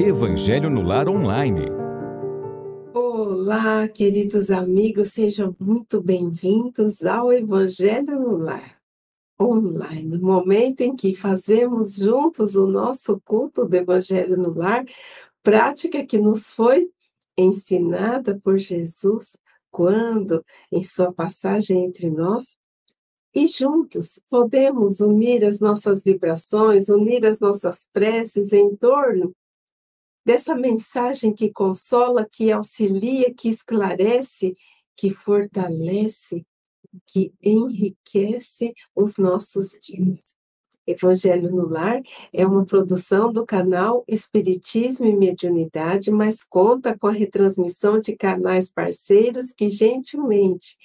[0.00, 1.70] Evangelho no Lar Online.
[2.92, 8.76] Olá, queridos amigos, sejam muito bem-vindos ao Evangelho no Lar
[9.40, 14.84] Online, momento em que fazemos juntos o nosso culto do Evangelho no Lar,
[15.42, 16.90] prática que nos foi
[17.38, 19.36] ensinada por Jesus
[19.70, 22.56] quando, em sua passagem entre nós,
[23.32, 29.32] e juntos podemos unir as nossas vibrações, unir as nossas preces em torno
[30.24, 34.56] dessa mensagem que consola, que auxilia, que esclarece,
[34.96, 36.46] que fortalece,
[37.06, 40.36] que enriquece os nossos dias.
[40.86, 42.00] Evangelho no Lar
[42.32, 48.70] é uma produção do canal Espiritismo e Mediunidade, mas conta com a retransmissão de canais
[48.70, 50.76] parceiros que gentilmente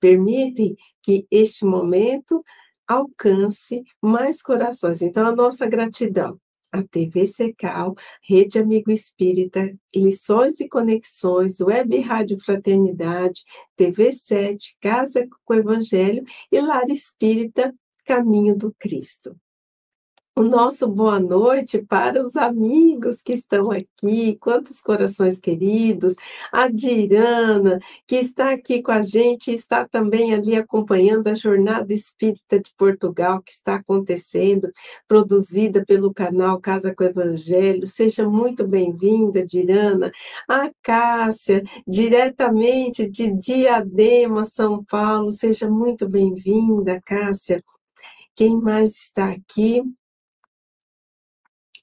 [0.00, 2.44] permitem que este momento
[2.86, 5.02] alcance mais corações.
[5.02, 6.40] Então, a nossa gratidão
[6.72, 13.44] a TV Secal, Rede Amigo Espírita, Lições e Conexões, Web Rádio Fraternidade,
[13.76, 17.74] TV 7, Casa com o Evangelho e Lar Espírita,
[18.04, 19.36] Caminho do Cristo
[20.38, 26.14] o nosso boa noite para os amigos que estão aqui, quantos corações queridos,
[26.52, 32.60] a Dirana, que está aqui com a gente, está também ali acompanhando a Jornada Espírita
[32.60, 34.70] de Portugal, que está acontecendo,
[35.08, 37.84] produzida pelo canal Casa com Evangelho.
[37.84, 40.12] Seja muito bem-vinda, Dirana.
[40.48, 47.60] A Cássia, diretamente de Diadema, São Paulo, seja muito bem-vinda, Cássia.
[48.36, 49.82] Quem mais está aqui?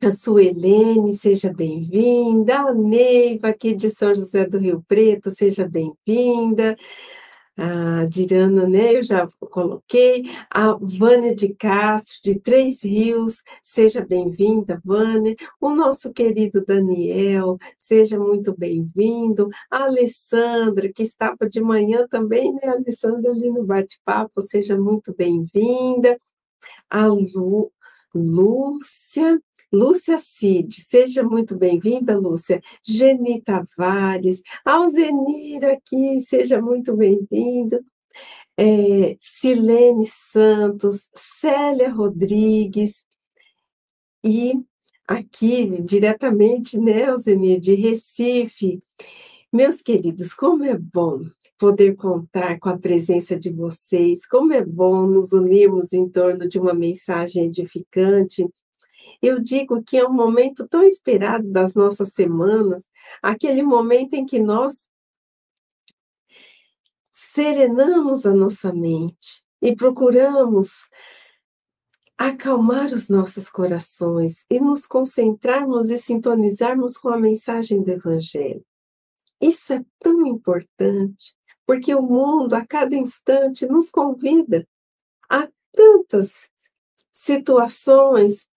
[0.02, 2.60] A Suelene, seja bem-vinda.
[2.60, 6.76] A Neiva, aqui de São José do Rio Preto, seja bem-vinda.
[7.58, 10.24] A Dirana, né, eu já coloquei.
[10.50, 15.36] A Vânia de Castro, de Três Rios, seja bem-vinda, Vânia.
[15.62, 19.50] O nosso querido Daniel, seja muito bem-vindo.
[19.72, 26.18] A Alessandra, que estava de manhã também, né, Alessandra, ali no bate-papo, seja muito bem-vinda.
[26.90, 27.72] A Lu,
[28.14, 29.42] Lúcia,
[29.76, 32.62] Lúcia Cid, seja muito bem-vinda, Lúcia.
[32.82, 37.84] Geni Tavares, Alzenir aqui, seja muito bem-vindo.
[38.58, 43.06] É, Silene Santos, Célia Rodrigues,
[44.24, 44.54] e
[45.06, 48.80] aqui diretamente, né, Alzenir, de Recife.
[49.52, 51.20] Meus queridos, como é bom
[51.60, 56.58] poder contar com a presença de vocês, como é bom nos unirmos em torno de
[56.58, 58.50] uma mensagem edificante
[59.22, 62.90] eu digo que é um momento tão esperado das nossas semanas,
[63.22, 64.90] aquele momento em que nós
[67.12, 70.90] serenamos a nossa mente e procuramos
[72.18, 78.66] acalmar os nossos corações e nos concentrarmos e sintonizarmos com a mensagem do Evangelho.
[79.42, 81.36] Isso é tão importante,
[81.66, 84.68] porque o mundo a cada instante nos convida
[85.30, 86.50] a tantas
[87.12, 88.48] situações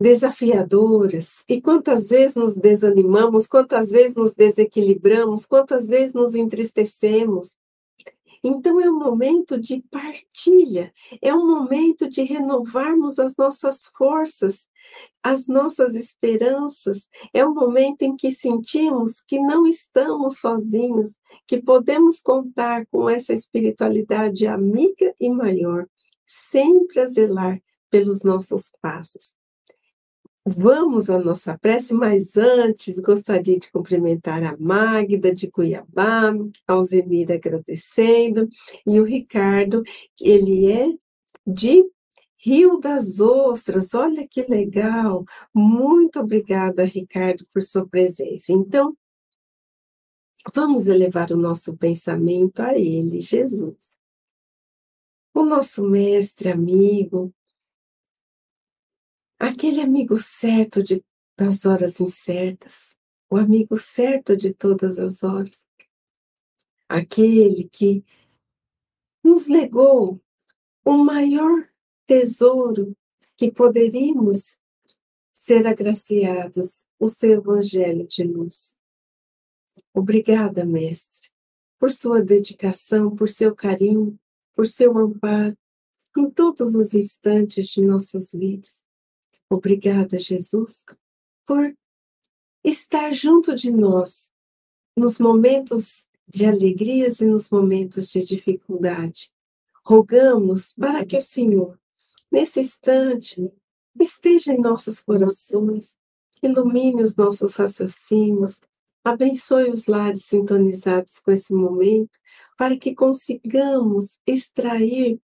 [0.00, 1.44] desafiadoras.
[1.46, 7.54] E quantas vezes nos desanimamos, quantas vezes nos desequilibramos, quantas vezes nos entristecemos.
[8.42, 10.90] Então é um momento de partilha,
[11.20, 14.66] é um momento de renovarmos as nossas forças,
[15.22, 17.06] as nossas esperanças.
[17.34, 21.10] É um momento em que sentimos que não estamos sozinhos,
[21.46, 25.86] que podemos contar com essa espiritualidade amiga e maior,
[26.26, 29.38] sempre a zelar pelos nossos passos.
[30.56, 36.32] Vamos à nossa prece, mas antes gostaria de cumprimentar a Magda de Cuiabá,
[36.66, 38.48] a Alzemira agradecendo,
[38.84, 39.82] e o Ricardo,
[40.20, 40.88] ele é
[41.46, 41.84] de
[42.36, 45.24] Rio das Ostras, olha que legal!
[45.54, 48.52] Muito obrigada, Ricardo, por sua presença.
[48.52, 48.96] Então,
[50.52, 53.94] vamos elevar o nosso pensamento a Ele, Jesus.
[55.32, 57.32] O nosso mestre, amigo,
[59.40, 61.02] aquele amigo certo de,
[61.34, 62.94] das horas incertas,
[63.30, 65.66] o amigo certo de todas as horas,
[66.86, 68.04] aquele que
[69.24, 70.20] nos legou
[70.84, 71.68] o maior
[72.06, 72.94] tesouro
[73.34, 74.60] que poderíamos
[75.32, 78.78] ser agraciados, o seu evangelho de luz.
[79.94, 81.30] Obrigada, mestre,
[81.78, 84.18] por sua dedicação, por seu carinho,
[84.54, 85.56] por seu amparo
[86.18, 88.89] em todos os instantes de nossas vidas.
[89.52, 90.86] Obrigada, Jesus,
[91.44, 91.76] por
[92.62, 94.30] estar junto de nós
[94.96, 99.32] nos momentos de alegrias e nos momentos de dificuldade.
[99.84, 101.76] Rogamos para que o Senhor,
[102.30, 103.52] nesse instante,
[103.98, 105.98] esteja em nossos corações,
[106.40, 108.60] ilumine os nossos raciocínios,
[109.02, 112.16] abençoe os lares sintonizados com esse momento,
[112.56, 115.20] para que consigamos extrair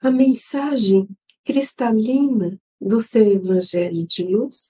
[0.00, 1.08] a mensagem
[1.44, 4.68] cristalina do seu Evangelho de luz,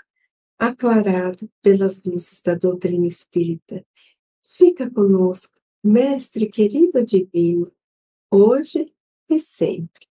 [0.58, 3.84] aclarado pelas luzes da doutrina espírita.
[4.42, 7.70] Fica conosco, Mestre querido divino,
[8.30, 8.92] hoje
[9.30, 10.08] e sempre.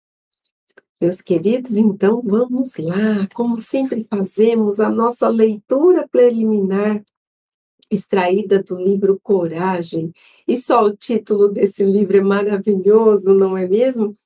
[1.00, 7.04] Meus queridos, então vamos lá, como sempre fazemos, a nossa leitura preliminar,
[7.92, 10.12] extraída do livro Coragem.
[10.48, 14.18] E só o título desse livro é maravilhoso, não é mesmo?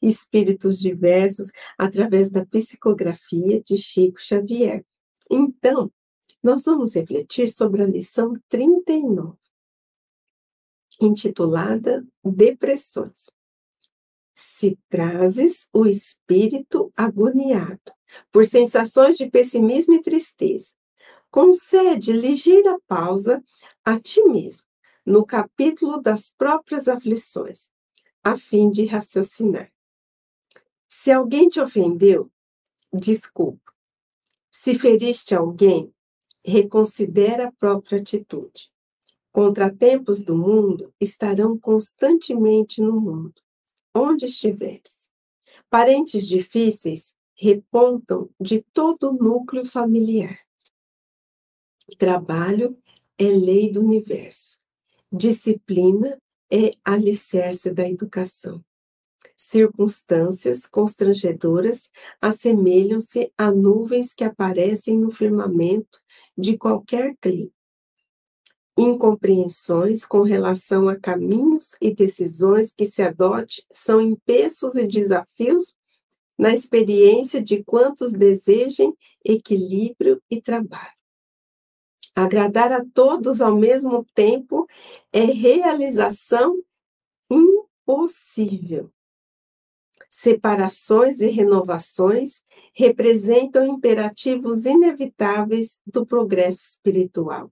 [0.00, 4.84] Espíritos Diversos, através da psicografia de Chico Xavier.
[5.30, 5.92] Então,
[6.42, 9.36] nós vamos refletir sobre a lição 39,
[11.00, 13.26] intitulada Depressões
[14.40, 17.92] se trazes o espírito agoniado
[18.32, 20.74] por sensações de pessimismo e tristeza,
[21.30, 23.44] concede ligeira pausa
[23.84, 24.66] a ti mesmo
[25.04, 27.70] no capítulo das próprias aflições,
[28.24, 29.70] a fim de raciocinar.
[30.92, 32.28] Se alguém te ofendeu,
[32.92, 33.72] desculpa.
[34.50, 35.94] Se feriste alguém,
[36.44, 38.68] reconsidera a própria atitude.
[39.30, 43.40] Contratempos do mundo estarão constantemente no mundo
[43.94, 45.08] onde estiveres.
[45.68, 50.38] Parentes difíceis repontam de todo o núcleo familiar.
[51.98, 52.76] Trabalho
[53.16, 54.60] é lei do universo.
[55.12, 56.20] Disciplina
[56.50, 58.64] é alicerce da educação.
[59.42, 61.88] Circunstâncias constrangedoras
[62.20, 65.98] assemelham-se a nuvens que aparecem no firmamento
[66.36, 67.50] de qualquer clima
[68.78, 75.74] incompreensões com relação a caminhos e decisões que se adote são empeços e desafios
[76.38, 78.94] na experiência de quantos desejem
[79.24, 80.96] equilíbrio e trabalho.
[82.14, 84.66] Agradar a todos ao mesmo tempo
[85.12, 86.62] é realização
[87.30, 88.90] impossível.
[90.22, 92.42] Separações e renovações
[92.74, 97.50] representam imperativos inevitáveis do progresso espiritual.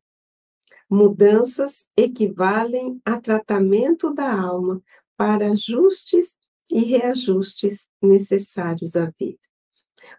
[0.86, 4.82] Mudanças equivalem a tratamento da alma
[5.16, 6.36] para ajustes
[6.70, 9.40] e reajustes necessários à vida.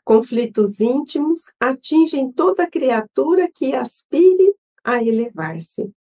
[0.03, 5.93] Conflitos íntimos atingem toda criatura que aspire a elevar-se.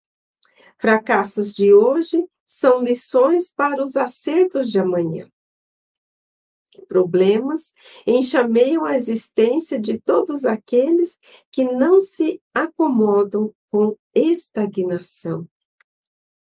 [0.78, 5.28] Fracassos de hoje são lições para os acertos de amanhã.
[6.86, 7.72] Problemas
[8.06, 11.18] enxameiam a existência de todos aqueles
[11.50, 15.46] que não se acomodam com estagnação.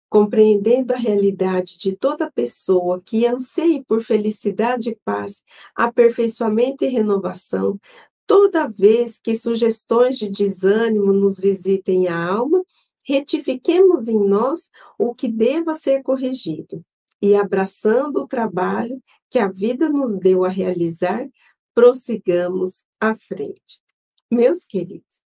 [0.09, 5.41] Compreendendo a realidade de toda pessoa que anseie por felicidade e paz,
[5.73, 7.79] aperfeiçoamento e renovação,
[8.27, 12.63] toda vez que sugestões de desânimo nos visitem a alma,
[13.03, 16.83] retifiquemos em nós o que deva ser corrigido
[17.21, 19.01] e, abraçando o trabalho
[19.31, 21.25] que a vida nos deu a realizar,
[21.73, 23.81] prossigamos à frente.
[24.29, 25.23] Meus queridos,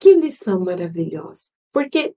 [0.00, 1.52] que lição maravilhosa!
[1.72, 2.16] Porque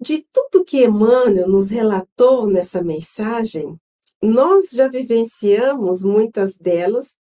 [0.00, 3.78] de tudo que Emmanuel nos relatou nessa mensagem,
[4.22, 7.16] nós já vivenciamos muitas delas,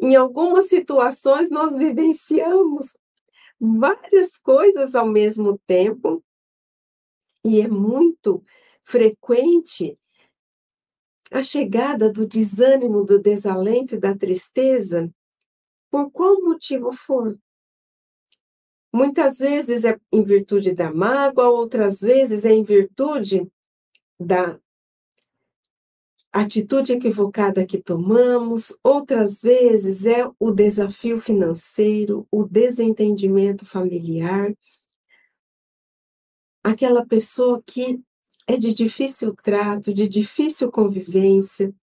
[0.00, 2.96] em algumas situações nós vivenciamos
[3.60, 6.24] várias coisas ao mesmo tempo,
[7.44, 8.42] e é muito
[8.82, 9.98] frequente
[11.34, 15.12] a chegada do desânimo, do desalento e da tristeza,
[15.90, 17.36] por qual motivo for.
[18.92, 23.50] Muitas vezes é em virtude da mágoa, outras vezes é em virtude
[24.18, 24.60] da
[26.32, 34.56] atitude equivocada que tomamos, outras vezes é o desafio financeiro, o desentendimento familiar.
[36.62, 38.00] Aquela pessoa que
[38.46, 41.74] é de difícil trato, de difícil convivência.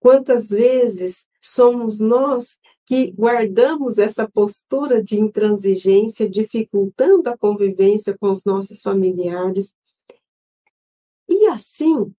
[0.00, 8.46] Quantas vezes somos nós que guardamos essa postura de intransigência, dificultando a convivência com os
[8.46, 9.74] nossos familiares.
[11.28, 12.14] E assim,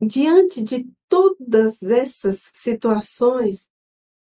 [0.00, 3.70] diante de todas essas situações,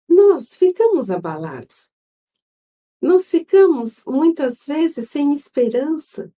[0.08, 1.90] nós ficamos abalados.
[3.02, 6.32] Nós ficamos muitas vezes sem esperança,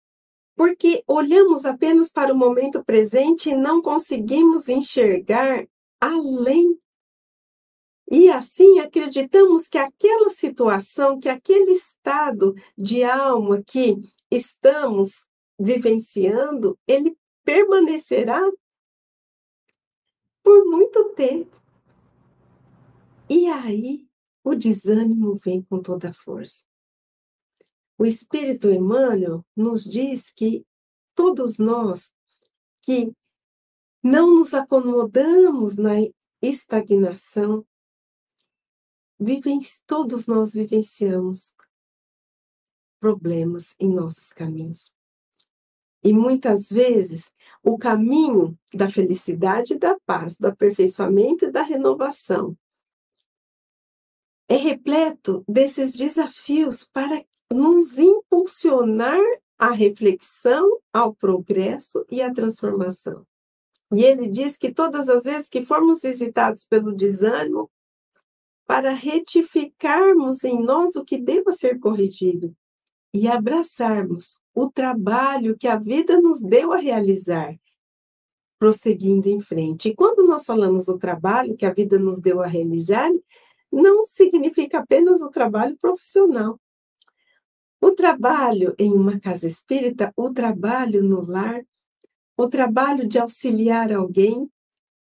[0.58, 5.66] porque olhamos apenas para o momento presente e não conseguimos enxergar
[6.02, 6.78] além
[8.10, 13.98] e assim acreditamos que aquela situação, que aquele estado de alma que
[14.32, 15.28] estamos
[15.60, 18.42] vivenciando, ele permanecerá
[20.42, 21.62] por muito tempo.
[23.30, 24.08] E aí
[24.42, 26.67] o desânimo vem com toda a força.
[27.98, 30.66] O Espírito Emmanuel nos diz que
[31.16, 32.14] todos nós
[32.82, 33.12] que
[34.04, 35.96] não nos acomodamos na
[36.42, 37.66] estagnação,
[39.20, 41.56] vivem, todos nós vivenciamos
[43.00, 44.94] problemas em nossos caminhos.
[46.04, 52.58] E muitas vezes o caminho da felicidade, da paz, do aperfeiçoamento e da renovação
[54.48, 59.24] é repleto desses desafios para nos impulsionar
[59.58, 63.26] à reflexão, ao progresso e à transformação.
[63.92, 67.70] E ele diz que todas as vezes que formos visitados pelo desânimo,
[68.66, 72.54] para retificarmos em nós o que deva ser corrigido
[73.14, 77.58] e abraçarmos o trabalho que a vida nos deu a realizar,
[78.60, 79.90] prosseguindo em frente.
[79.90, 83.10] E quando nós falamos o trabalho que a vida nos deu a realizar,
[83.72, 86.60] não significa apenas o trabalho profissional.
[87.80, 91.64] O trabalho em uma casa espírita, o trabalho no lar,
[92.36, 94.50] o trabalho de auxiliar alguém,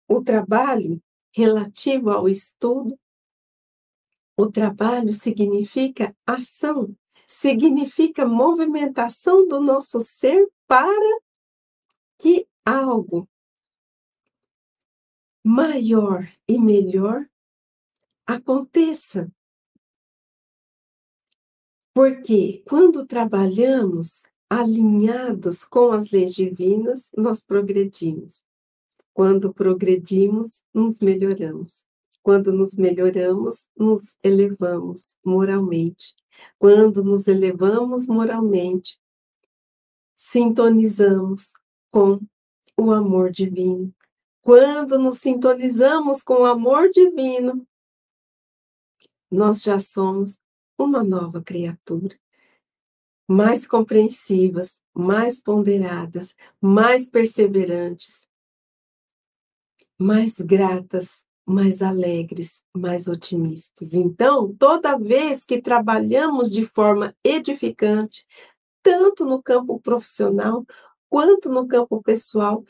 [0.07, 2.97] o trabalho relativo ao estudo.
[4.37, 6.95] O trabalho significa ação,
[7.27, 11.19] significa movimentação do nosso ser para
[12.19, 13.27] que algo
[15.43, 17.27] maior e melhor
[18.25, 19.31] aconteça.
[21.99, 28.41] Porque quando trabalhamos alinhados com as leis divinas, nós progredimos.
[29.13, 31.85] Quando progredimos, nos melhoramos.
[32.23, 36.15] Quando nos melhoramos, nos elevamos moralmente.
[36.57, 38.97] Quando nos elevamos moralmente,
[40.15, 41.51] sintonizamos
[41.91, 42.21] com
[42.77, 43.93] o amor divino.
[44.39, 47.67] Quando nos sintonizamos com o amor divino,
[49.29, 50.39] nós já somos
[50.79, 52.17] uma nova criatura.
[53.27, 58.27] Mais compreensivas, mais ponderadas, mais perseverantes,
[59.99, 63.93] mais gratas, mais alegres, mais otimistas.
[63.93, 68.25] Então, toda vez que trabalhamos de forma edificante,
[68.81, 70.65] tanto no campo profissional
[71.09, 72.63] quanto no campo pessoal,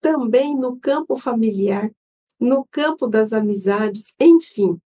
[0.00, 1.90] também no campo familiar,
[2.38, 4.80] no campo das amizades, enfim,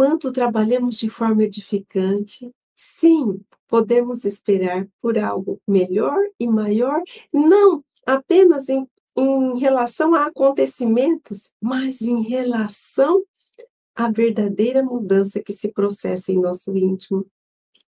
[0.00, 8.70] Quanto trabalhamos de forma edificante, sim, podemos esperar por algo melhor e maior, não apenas
[8.70, 13.22] em, em relação a acontecimentos, mas em relação
[13.94, 17.26] à verdadeira mudança que se processa em nosso íntimo.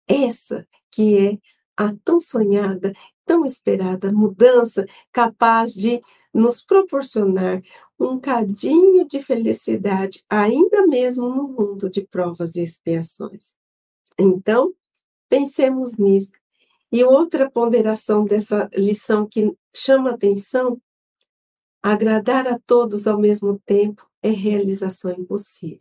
[0.07, 1.39] Essa que é
[1.77, 2.93] a tão sonhada,
[3.27, 6.01] tão esperada mudança capaz de
[6.33, 7.61] nos proporcionar
[7.99, 13.55] um cadinho de felicidade, ainda mesmo no mundo de provas e expiações.
[14.19, 14.73] Então,
[15.29, 16.33] pensemos nisso.
[16.93, 20.81] E outra ponderação dessa lição que chama atenção:
[21.83, 25.81] agradar a todos ao mesmo tempo é realização impossível.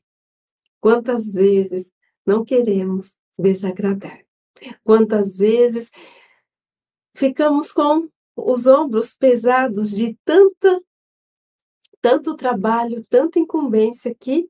[0.80, 1.92] Quantas vezes
[2.26, 4.26] não queremos desagradar?
[4.84, 5.92] Quantas vezes
[7.16, 10.82] ficamos com os ombros pesados de tanta
[12.02, 14.48] tanto trabalho, tanta incumbência que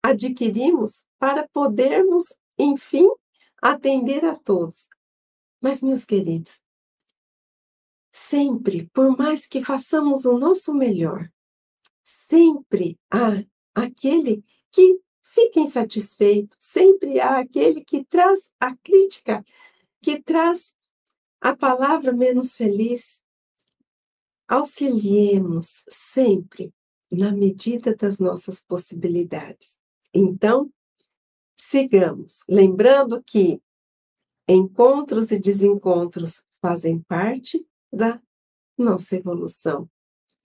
[0.00, 2.26] adquirimos para podermos,
[2.56, 3.08] enfim,
[3.60, 4.88] atender a todos.
[5.60, 6.62] Mas, meus queridos,
[8.12, 11.28] sempre, por mais que façamos o nosso melhor,
[12.04, 19.44] sempre há aquele que fica insatisfeito, sempre há aquele que traz a crítica,
[20.00, 20.72] que traz
[21.42, 23.20] a palavra menos feliz,
[24.46, 26.72] auxiliemos sempre
[27.10, 29.76] na medida das nossas possibilidades.
[30.14, 30.72] Então,
[31.56, 33.60] sigamos, lembrando que
[34.46, 38.22] encontros e desencontros fazem parte da
[38.78, 39.90] nossa evolução.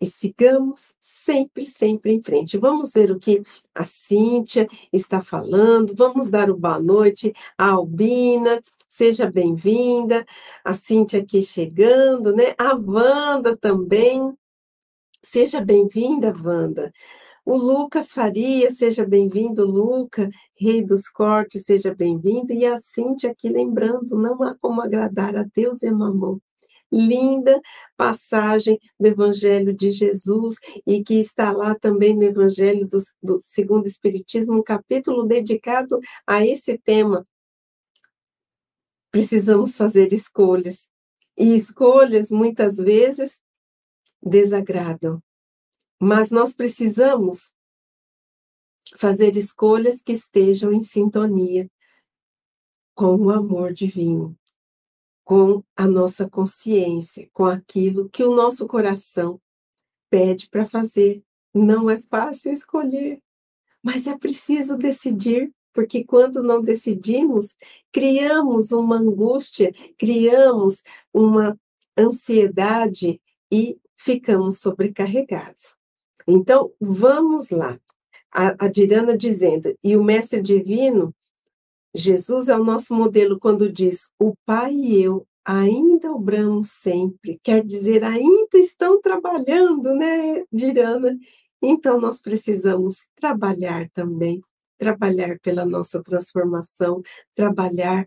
[0.01, 2.58] E sigamos sempre, sempre em frente.
[2.58, 5.96] Vamos ver o que a Cíntia está falando.
[5.96, 10.25] Vamos dar o boa noite à Albina, Seja bem-vinda,
[10.63, 12.53] a Cíntia aqui chegando, né?
[12.58, 14.34] A Wanda também.
[15.24, 16.91] Seja bem-vinda, Wanda.
[17.46, 20.29] O Lucas Faria, seja bem-vindo, Luca,
[20.60, 22.51] Rei dos Cortes, seja bem-vindo.
[22.51, 26.41] E a Cíntia aqui lembrando, não há como agradar a Deus e a mamão.
[26.91, 27.60] Linda
[27.96, 33.88] passagem do Evangelho de Jesus e que está lá também no Evangelho do, do Segundo
[33.88, 37.25] Espiritismo, um capítulo dedicado a esse tema,
[39.11, 40.89] precisamos fazer escolhas.
[41.37, 43.39] E escolhas, muitas vezes,
[44.21, 45.21] desagradam.
[45.99, 47.53] Mas nós precisamos
[48.95, 51.69] fazer escolhas que estejam em sintonia
[52.95, 54.37] com o amor divino,
[55.23, 59.39] com a nossa consciência, com aquilo que o nosso coração
[60.09, 61.23] pede para fazer.
[61.53, 63.21] Não é fácil escolher,
[63.83, 67.55] mas é preciso decidir, porque quando não decidimos,
[67.91, 70.81] criamos uma angústia, criamos
[71.13, 71.55] uma
[71.96, 75.75] ansiedade e ficamos sobrecarregados.
[76.27, 77.79] Então, vamos lá.
[78.34, 81.13] A, a Dirana dizendo, e o Mestre Divino
[81.96, 87.63] Jesus é o nosso modelo quando diz: O Pai e eu ainda obramos sempre, quer
[87.63, 91.15] dizer, ainda estão trabalhando, né, Dirana?
[91.62, 94.41] Então, nós precisamos trabalhar também,
[94.77, 97.01] trabalhar pela nossa transformação,
[97.36, 98.05] trabalhar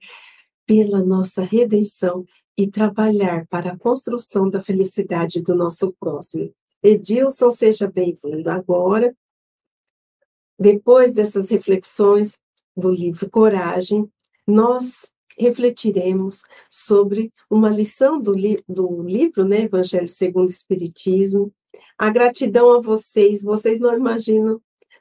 [0.67, 2.25] pela nossa redenção
[2.57, 6.53] e trabalhar para a construção da felicidade do nosso próximo.
[6.83, 8.49] Edilson, seja bem-vindo.
[8.49, 9.15] Agora,
[10.59, 12.39] depois dessas reflexões,
[12.77, 14.11] do livro Coragem,
[14.47, 21.53] nós refletiremos sobre uma lição do, li do livro, né, Evangelho segundo o Espiritismo.
[21.97, 24.61] A gratidão a vocês, vocês não imaginam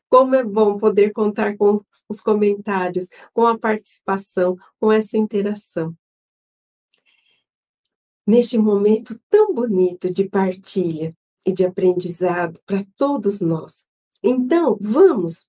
[0.09, 5.95] como é bom poder contar com os comentários, com a participação, com essa interação.
[8.25, 13.87] Neste momento tão bonito de partilha e de aprendizado para todos nós.
[14.21, 15.47] Então, vamos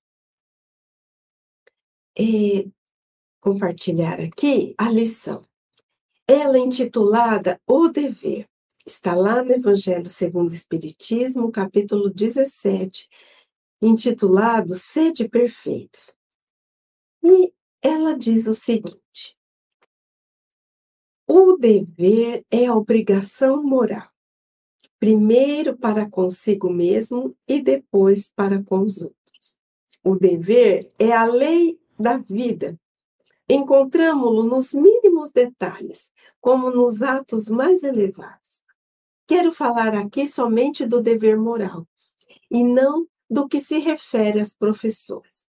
[2.16, 2.68] é,
[3.40, 5.42] compartilhar aqui a lição.
[6.26, 8.46] Ela é intitulada O Dever.
[8.86, 13.08] Está lá no Evangelho segundo o Espiritismo, capítulo 17,
[13.80, 16.14] intitulado Sede Perfeitos.
[17.22, 19.36] E ela diz o seguinte:
[21.26, 24.08] O dever é a obrigação moral,
[24.98, 29.58] primeiro para consigo mesmo e depois para com os outros.
[30.02, 32.78] O dever é a lei da vida.
[33.48, 38.62] Encontramos-lo nos mínimos detalhes, como nos atos mais elevados.
[39.26, 41.86] Quero falar aqui somente do dever moral,
[42.50, 45.46] e não do que se refere às profissões.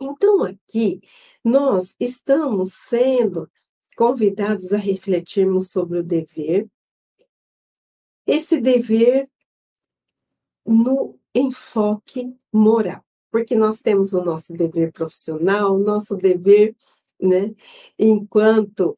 [0.00, 1.00] Então, aqui,
[1.44, 3.50] nós estamos sendo
[3.96, 6.68] convidados a refletirmos sobre o dever,
[8.24, 9.28] esse dever
[10.64, 16.74] no enfoque moral porque nós temos o nosso dever profissional, o nosso dever,
[17.20, 17.54] né,
[17.98, 18.96] enquanto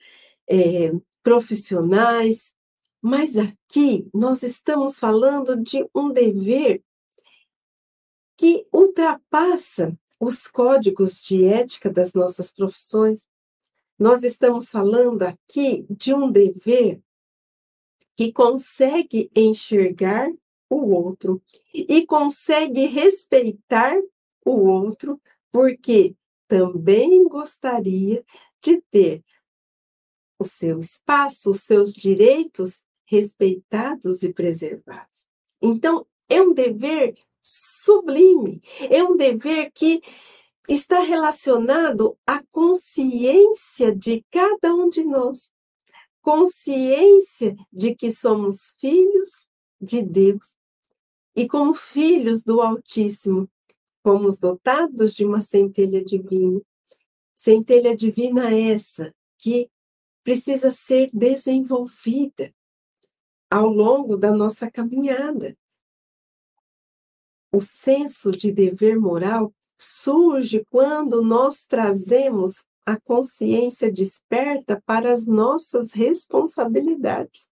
[0.48, 2.54] é, profissionais,
[3.00, 6.82] mas aqui nós estamos falando de um dever
[8.40, 13.28] que ultrapassa os códigos de ética das nossas profissões.
[13.98, 17.02] Nós estamos falando aqui de um dever
[18.16, 20.32] que consegue enxergar
[20.70, 21.42] o outro
[21.74, 23.94] e consegue respeitar
[24.42, 25.20] o outro,
[25.52, 26.16] porque
[26.48, 28.24] também gostaria
[28.62, 29.22] de ter
[30.38, 35.28] o seu espaço, os seus direitos respeitados e preservados.
[35.60, 40.00] Então, é um dever sublime, é um dever que
[40.68, 45.50] está relacionado à consciência de cada um de nós,
[46.22, 49.30] consciência de que somos filhos
[49.80, 50.54] de Deus
[51.34, 53.48] e como filhos do Altíssimo,
[54.02, 56.60] fomos dotados de uma centelha divina.
[57.34, 59.70] Centelha divina essa que
[60.22, 62.52] precisa ser desenvolvida
[63.50, 65.56] ao longo da nossa caminhada.
[67.52, 75.92] O senso de dever moral surge quando nós trazemos a consciência desperta para as nossas
[75.92, 77.48] responsabilidades,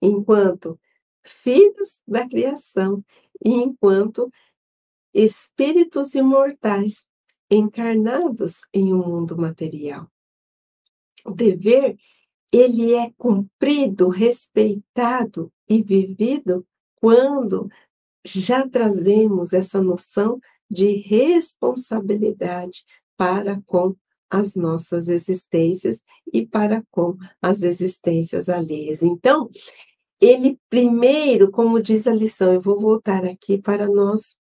[0.00, 0.78] enquanto
[1.22, 3.04] filhos da criação
[3.44, 4.30] e enquanto
[5.14, 7.06] espíritos imortais
[7.50, 10.08] encarnados em um mundo material.
[11.24, 11.96] O dever,
[12.52, 16.66] ele é cumprido, respeitado e vivido
[16.96, 17.68] quando
[18.24, 22.84] já trazemos essa noção de responsabilidade
[23.16, 23.94] para com
[24.30, 26.02] as nossas existências
[26.32, 29.02] e para com as existências alheias.
[29.02, 29.50] Então,
[30.20, 34.38] ele primeiro, como diz a lição, eu vou voltar aqui para nós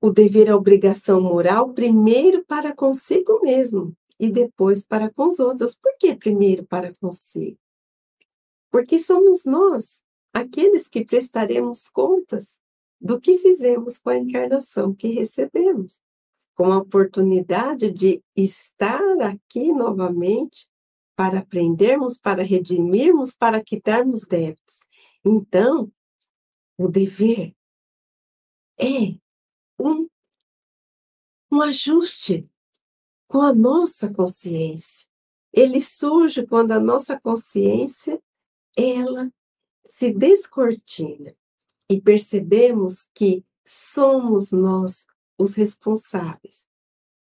[0.00, 5.74] o dever a obrigação moral primeiro para consigo mesmo e depois para com os outros.
[5.74, 7.58] Por que primeiro para consigo?
[8.70, 10.03] Porque somos nós,
[10.34, 12.58] aqueles que prestaremos contas
[13.00, 16.02] do que fizemos com a encarnação que recebemos,
[16.54, 20.68] com a oportunidade de estar aqui novamente
[21.14, 24.80] para aprendermos, para redimirmos, para quitarmos débitos.
[25.24, 25.92] Então,
[26.76, 27.54] o dever
[28.76, 29.16] é
[29.78, 30.08] um,
[31.52, 32.48] um ajuste
[33.28, 35.08] com a nossa consciência.
[35.52, 38.20] Ele surge quando a nossa consciência
[38.76, 39.30] ela
[39.86, 41.34] se descortina
[41.88, 45.06] e percebemos que somos nós
[45.38, 46.66] os responsáveis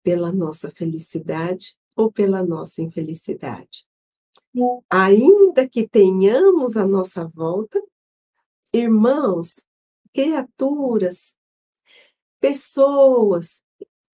[0.03, 3.87] pela nossa felicidade ou pela nossa infelicidade.
[4.89, 7.79] Ainda que tenhamos à nossa volta
[8.71, 9.65] irmãos,
[10.13, 11.35] criaturas,
[12.39, 13.63] pessoas,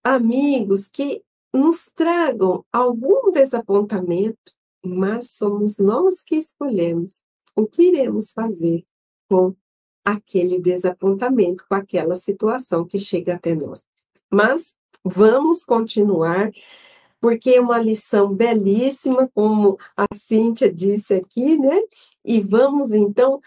[0.03, 7.21] amigos que nos tragam algum desapontamento, mas somos nós que escolhemos
[7.55, 8.85] o que iremos fazer
[9.29, 9.55] com
[10.03, 13.87] aquele desapontamento, com aquela situação que chega até nós.
[14.29, 16.51] Mas vamos continuar,
[17.19, 21.81] porque é uma lição belíssima, como a Cíntia disse aqui, né?
[22.23, 23.41] E vamos então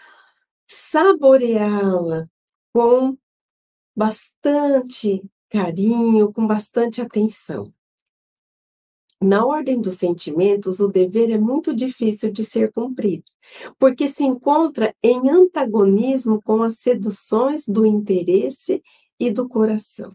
[0.67, 2.27] saboreá-la
[2.73, 3.17] com
[3.95, 7.73] bastante carinho, com bastante atenção.
[9.21, 13.25] Na ordem dos sentimentos, o dever é muito difícil de ser cumprido,
[13.77, 18.81] porque se encontra em antagonismo com as seduções do interesse
[19.19, 20.09] e do coração.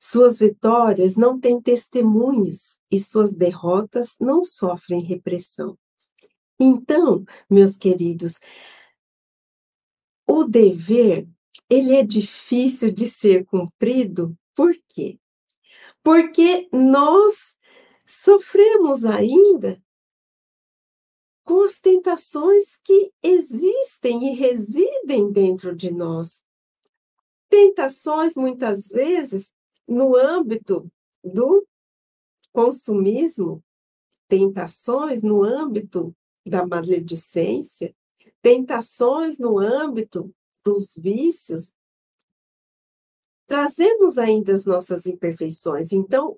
[0.00, 5.76] Suas vitórias não têm testemunhas e suas derrotas não sofrem repressão.
[6.58, 8.38] Então, meus queridos,
[10.26, 11.28] o dever,
[11.68, 15.18] ele é difícil de ser cumprido, por quê?
[16.02, 17.55] Porque nós
[18.06, 19.82] sofremos ainda
[21.44, 26.42] com as tentações que existem e residem dentro de nós.
[27.48, 29.52] Tentações, muitas vezes,
[29.86, 30.90] no âmbito
[31.22, 31.64] do
[32.52, 33.62] consumismo,
[34.28, 36.14] tentações no âmbito
[36.44, 37.94] da maledicência,
[38.42, 41.74] tentações no âmbito dos vícios.
[43.46, 45.92] Trazemos ainda as nossas imperfeições.
[45.92, 46.36] Então,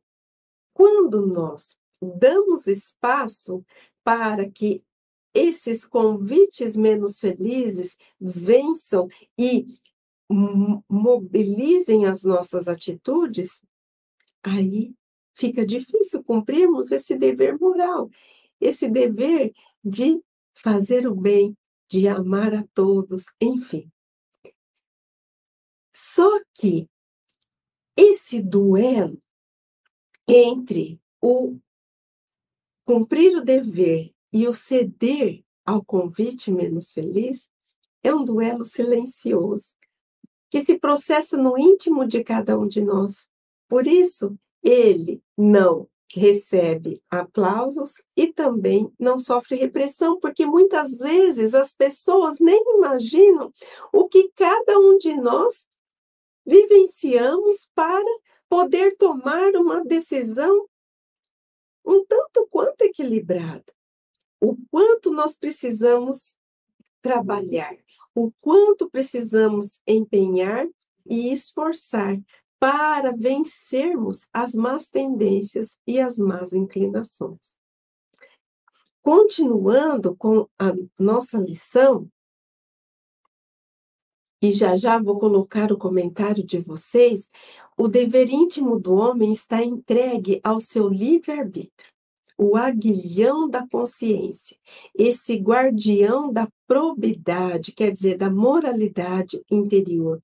[0.79, 3.65] quando nós damos espaço
[4.05, 4.81] para que
[5.35, 9.67] esses convites menos felizes vençam e
[10.89, 13.61] mobilizem as nossas atitudes,
[14.41, 14.95] aí
[15.35, 18.09] fica difícil cumprirmos esse dever moral,
[18.61, 19.53] esse dever
[19.85, 20.23] de
[20.55, 21.57] fazer o bem,
[21.91, 23.91] de amar a todos, enfim.
[25.93, 26.89] Só que
[27.97, 29.21] esse duelo
[30.29, 31.59] entre o
[32.85, 37.49] cumprir o dever e o ceder ao convite menos feliz
[38.03, 39.75] é um duelo silencioso
[40.51, 43.27] que se processa no íntimo de cada um de nós.
[43.69, 51.75] Por isso, ele não recebe aplausos e também não sofre repressão, porque muitas vezes as
[51.75, 53.53] pessoas nem imaginam
[53.93, 55.67] o que cada um de nós
[56.47, 58.09] vivenciamos para
[58.49, 60.69] poder tomar uma decisão
[61.85, 63.73] um tanto quanto equilibrada.
[64.41, 66.37] O quanto nós precisamos
[67.01, 67.75] trabalhar,
[68.15, 70.67] o quanto precisamos empenhar
[71.07, 72.21] e esforçar
[72.61, 77.57] para vencermos as más tendências e as más inclinações.
[79.01, 82.11] Continuando com a nossa lição,
[84.43, 87.29] e já já vou colocar o comentário de vocês,
[87.79, 91.93] o dever íntimo do homem está entregue ao seu livre-arbítrio,
[92.37, 94.57] o aguilhão da consciência,
[94.97, 100.21] esse guardião da probidade, quer dizer, da moralidade interior.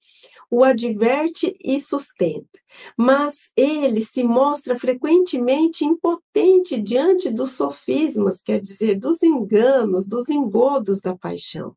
[0.51, 2.59] O adverte e sustenta,
[2.97, 11.01] mas ele se mostra frequentemente impotente diante dos sofismas, quer dizer, dos enganos, dos engodos
[11.01, 11.75] da paixão.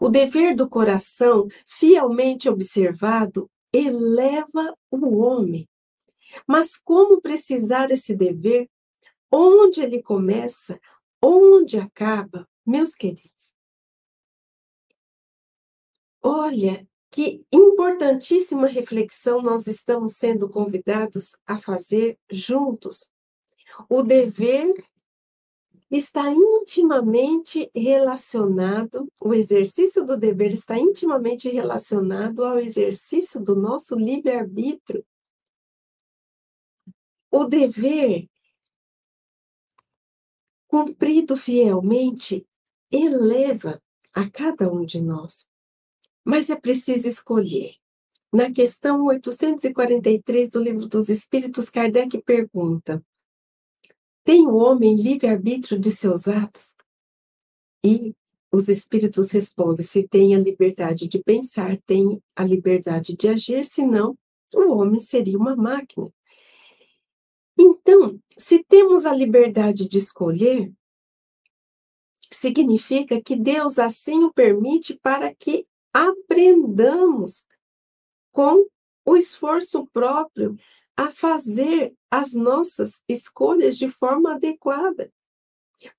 [0.00, 5.68] O dever do coração, fielmente observado, eleva o homem.
[6.46, 8.68] Mas como precisar esse dever?
[9.30, 10.78] Onde ele começa?
[11.22, 12.48] Onde acaba?
[12.66, 13.54] Meus queridos.
[16.22, 23.08] Olha, que importantíssima reflexão nós estamos sendo convidados a fazer juntos.
[23.88, 24.72] O dever
[25.96, 35.04] está intimamente relacionado, o exercício do dever está intimamente relacionado ao exercício do nosso livre-arbítrio.
[37.30, 38.26] O dever
[40.66, 42.46] cumprido fielmente
[42.90, 43.78] eleva
[44.14, 45.46] a cada um de nós.
[46.24, 47.74] Mas é preciso escolher.
[48.32, 53.04] Na questão 843 do Livro dos Espíritos, Kardec pergunta:
[54.24, 56.74] tem o homem livre-arbítrio de seus atos?
[57.84, 58.14] E
[58.52, 63.84] os espíritos respondem: se tem a liberdade de pensar, tem a liberdade de agir, se
[63.84, 64.16] não,
[64.54, 66.12] o homem seria uma máquina.
[67.58, 70.72] Então, se temos a liberdade de escolher,
[72.30, 77.46] significa que Deus assim o permite para que aprendamos
[78.32, 78.66] com
[79.04, 80.56] o esforço próprio
[80.96, 85.10] a fazer as nossas escolhas de forma adequada.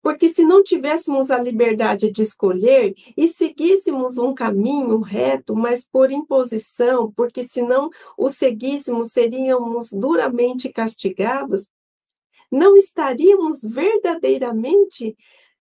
[0.02, 6.12] Porque se não tivéssemos a liberdade de escolher e seguíssemos um caminho reto, mas por
[6.12, 11.70] imposição, porque se não o seguíssemos seríamos duramente castigados,
[12.52, 15.18] não estaríamos verdadeiramente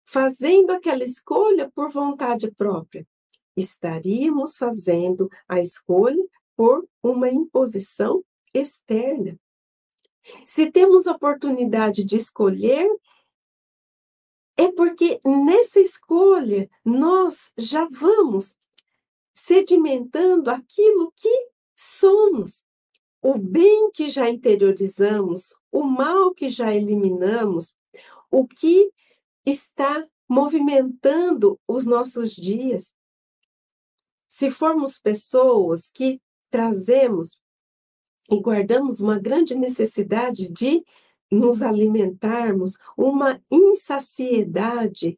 [0.06, 3.08] fazendo aquela escolha por vontade própria.
[3.56, 6.24] Estaríamos fazendo a escolha
[6.56, 9.40] por uma imposição externa.
[10.46, 12.88] Se temos oportunidade de escolher,
[14.58, 18.58] é porque nessa escolha nós já vamos
[19.34, 22.64] sedimentando aquilo que somos.
[23.22, 27.74] O bem que já interiorizamos, o mal que já eliminamos,
[28.32, 28.92] o que
[29.46, 32.94] está movimentando os nossos dias.
[34.28, 37.42] Se formos pessoas que trazemos
[38.30, 40.84] e guardamos uma grande necessidade de
[41.32, 45.18] nos alimentarmos, uma insaciedade,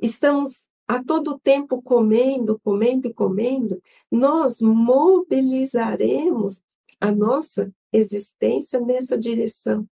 [0.00, 6.62] estamos a todo tempo comendo, comendo e comendo, nós mobilizaremos
[7.00, 9.86] a nossa existência nessa direção.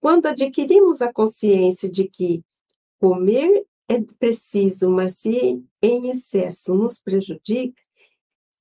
[0.00, 2.42] Quando adquirimos a consciência de que
[2.98, 7.80] comer é preciso, mas se em excesso nos prejudica,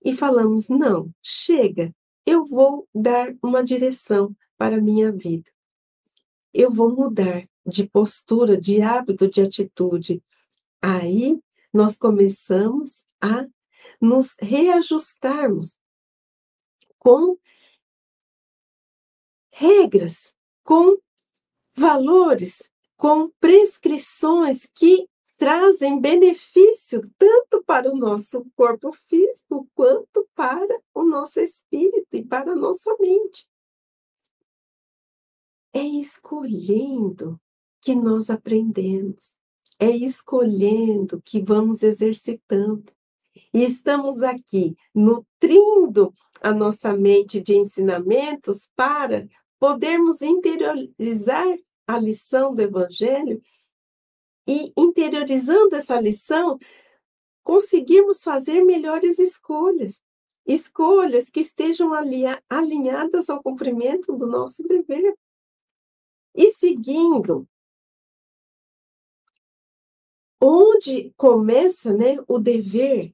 [0.04, 1.94] e falamos: não, chega,
[2.30, 5.50] eu vou dar uma direção para a minha vida.
[6.54, 10.24] Eu vou mudar de postura, de hábito, de atitude.
[10.80, 11.42] Aí
[11.74, 13.48] nós começamos a
[14.00, 15.80] nos reajustarmos
[17.00, 17.36] com
[19.52, 21.00] regras, com
[21.76, 25.08] valores, com prescrições que
[25.40, 32.52] trazem benefício tanto para o nosso corpo físico quanto para o nosso espírito e para
[32.52, 33.48] a nossa mente.
[35.72, 37.40] É escolhendo
[37.82, 39.40] que nós aprendemos,
[39.80, 42.92] é escolhendo que vamos exercitando.
[43.54, 49.26] E estamos aqui nutrindo a nossa mente de ensinamentos para
[49.58, 51.48] podermos interiorizar
[51.88, 53.42] a lição do Evangelho
[54.50, 56.58] e interiorizando essa lição,
[57.44, 60.04] conseguirmos fazer melhores escolhas.
[60.44, 61.92] Escolhas que estejam
[62.50, 65.16] alinhadas ao cumprimento do nosso dever.
[66.34, 67.48] E seguindo,
[70.42, 73.14] onde começa né, o dever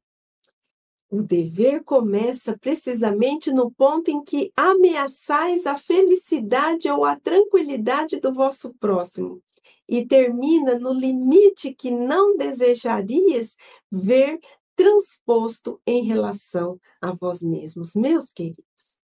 [1.08, 8.34] o dever começa precisamente no ponto em que ameaçais a felicidade ou a tranquilidade do
[8.34, 9.41] vosso próximo
[9.88, 13.56] e termina no limite que não desejarias
[13.91, 14.39] ver
[14.76, 19.00] transposto em relação a vós mesmos, meus queridos.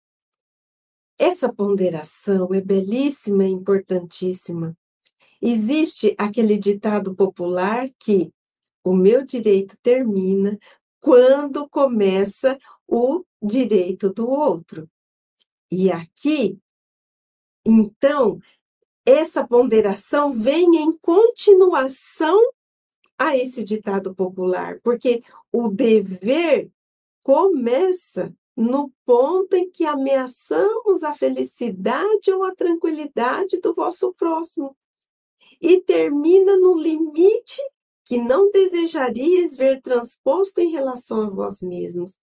[1.19, 4.77] Essa ponderação é belíssima e importantíssima.
[5.41, 8.33] Existe aquele ditado popular que
[8.83, 10.59] o meu direito termina
[11.01, 14.89] quando começa o direito do outro.
[15.71, 16.59] E aqui,
[17.65, 18.39] então,
[19.11, 22.41] essa ponderação vem em continuação
[23.19, 26.71] a esse ditado popular, porque o dever
[27.23, 34.77] começa no ponto em que ameaçamos a felicidade ou a tranquilidade do vosso próximo
[35.61, 37.61] e termina no limite
[38.05, 42.19] que não desejarias ver transposto em relação a vós mesmos.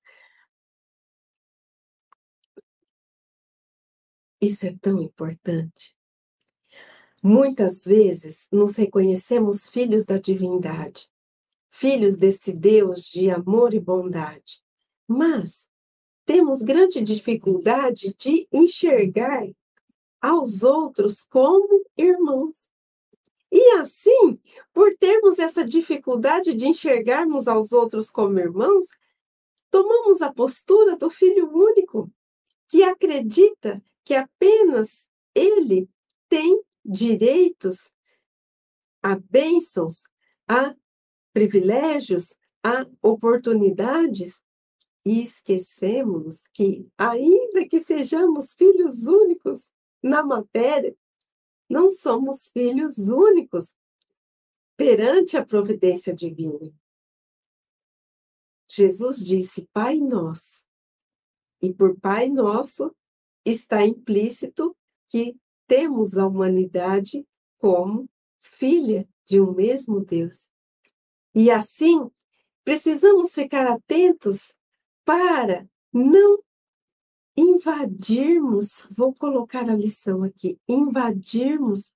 [4.40, 5.97] Isso é tão importante.
[7.30, 11.10] Muitas vezes nos reconhecemos filhos da divindade,
[11.70, 14.64] filhos desse Deus de amor e bondade,
[15.06, 15.68] mas
[16.24, 19.46] temos grande dificuldade de enxergar
[20.22, 22.70] aos outros como irmãos.
[23.52, 24.40] E assim,
[24.72, 28.86] por termos essa dificuldade de enxergarmos aos outros como irmãos,
[29.70, 32.10] tomamos a postura do filho único,
[32.70, 35.90] que acredita que apenas ele
[36.30, 37.92] tem direitos
[39.04, 40.04] a bênçãos,
[40.48, 40.76] a
[41.34, 44.42] privilégios, a oportunidades,
[45.06, 49.66] e esquecemos que, ainda que sejamos filhos únicos
[50.04, 50.94] na matéria,
[51.70, 53.74] não somos filhos únicos
[54.76, 56.74] perante a providência divina.
[58.70, 60.66] Jesus disse Pai Nosso,
[61.62, 62.94] e por Pai Nosso
[63.46, 64.76] está implícito
[65.10, 67.26] que temos a humanidade
[67.60, 70.50] como filha de um mesmo Deus.
[71.36, 72.10] E assim,
[72.64, 74.56] precisamos ficar atentos
[75.06, 76.40] para não
[77.36, 81.94] invadirmos, vou colocar a lição aqui, invadirmos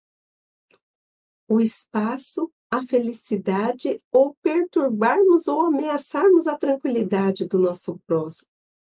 [1.47, 8.47] o espaço, a felicidade ou perturbarmos ou ameaçarmos a tranquilidade do nosso próximo.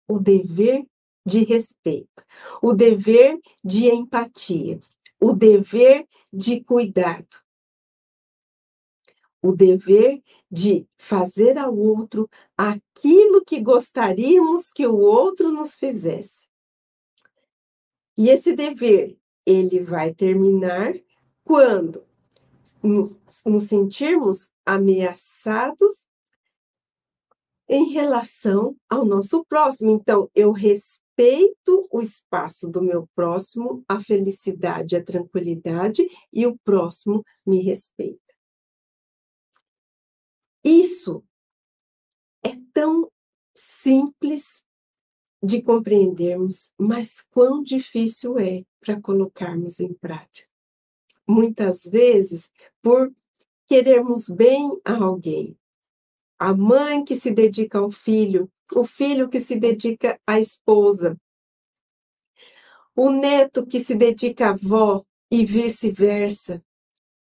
[0.08, 0.86] O dever
[1.26, 2.24] de respeito,
[2.62, 4.80] o dever de empatia,
[5.20, 7.38] o dever de cuidado,
[9.42, 16.48] o dever de fazer ao outro aquilo que gostaríamos que o outro nos fizesse.
[18.18, 20.94] E esse dever, ele vai terminar
[21.44, 22.06] quando
[22.84, 26.06] nos, nos sentirmos ameaçados
[27.68, 29.92] em relação ao nosso próximo.
[29.92, 30.52] Então, eu
[31.12, 38.20] respeito o espaço do meu próximo, a felicidade, a tranquilidade, e o próximo me respeita.
[40.64, 41.24] Isso
[42.44, 43.12] é tão
[43.56, 44.64] simples
[45.44, 50.48] de compreendermos, mas quão difícil é para colocarmos em prática.
[51.28, 52.50] Muitas vezes,
[52.82, 53.12] por
[53.66, 55.58] querermos bem a alguém.
[56.38, 61.18] A mãe que se dedica ao filho, o filho que se dedica à esposa,
[62.96, 66.64] o neto que se dedica à avó e vice-versa.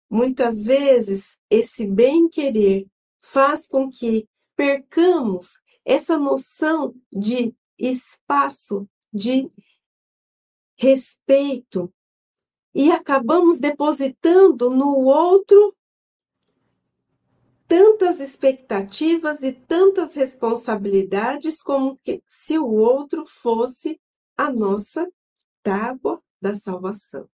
[0.09, 2.87] Muitas vezes, esse bem-querer
[3.21, 9.49] faz com que percamos essa noção de espaço, de
[10.77, 11.93] respeito,
[12.73, 15.75] e acabamos depositando no outro
[17.71, 23.97] tantas expectativas e tantas responsabilidades como que se o outro fosse
[24.35, 25.09] a nossa
[25.63, 27.29] tábua da salvação.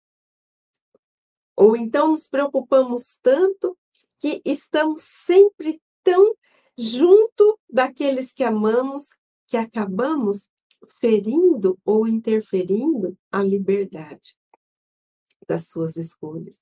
[1.56, 3.78] Ou então nos preocupamos tanto
[4.18, 6.36] que estamos sempre tão
[6.76, 9.08] junto daqueles que amamos
[9.46, 10.50] que acabamos
[11.00, 14.36] ferindo ou interferindo a liberdade
[15.48, 16.60] das suas escolhas.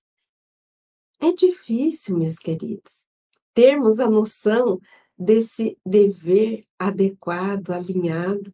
[1.19, 3.05] É difícil, meus queridos,
[3.55, 4.81] termos a noção
[5.17, 8.53] desse dever adequado, alinhado,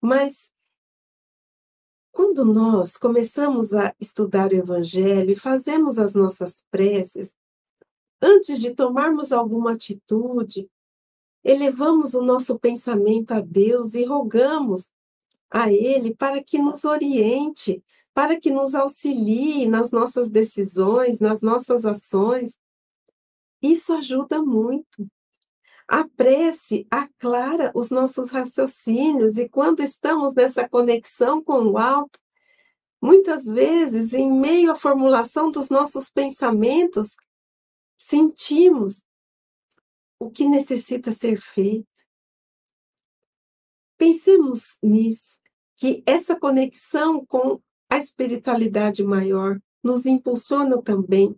[0.00, 0.52] mas
[2.10, 7.34] quando nós começamos a estudar o Evangelho e fazemos as nossas preces,
[8.24, 10.70] Antes de tomarmos alguma atitude,
[11.42, 14.92] elevamos o nosso pensamento a Deus e rogamos
[15.50, 17.82] a Ele para que nos oriente,
[18.14, 22.56] para que nos auxilie nas nossas decisões, nas nossas ações.
[23.62, 25.08] Isso ajuda muito.
[25.86, 32.18] A prece aclara os nossos raciocínios e quando estamos nessa conexão com o alto,
[33.00, 37.16] muitas vezes, em meio à formulação dos nossos pensamentos,
[37.96, 39.02] sentimos
[40.18, 41.86] o que necessita ser feito.
[43.98, 45.40] Pensemos nisso,
[45.76, 51.36] que essa conexão com a espiritualidade maior nos impulsiona também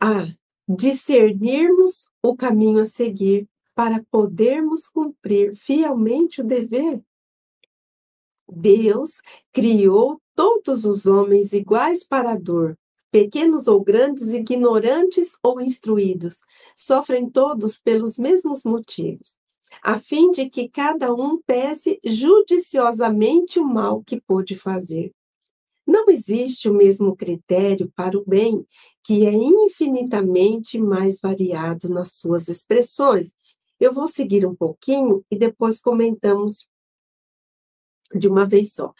[0.00, 0.26] a
[0.68, 7.02] discernirmos o caminho a seguir para podermos cumprir fielmente o dever.
[8.48, 9.20] Deus
[9.52, 12.78] criou todos os homens iguais para a dor,
[13.10, 16.40] pequenos ou grandes, ignorantes ou instruídos,
[16.76, 19.36] sofrem todos pelos mesmos motivos,
[19.82, 25.12] a fim de que cada um pese judiciosamente o mal que pôde fazer.
[25.86, 28.66] Não existe o mesmo critério para o bem,
[29.04, 33.32] que é infinitamente mais variado nas suas expressões.
[33.78, 36.66] Eu vou seguir um pouquinho e depois comentamos
[38.14, 38.92] de uma vez só.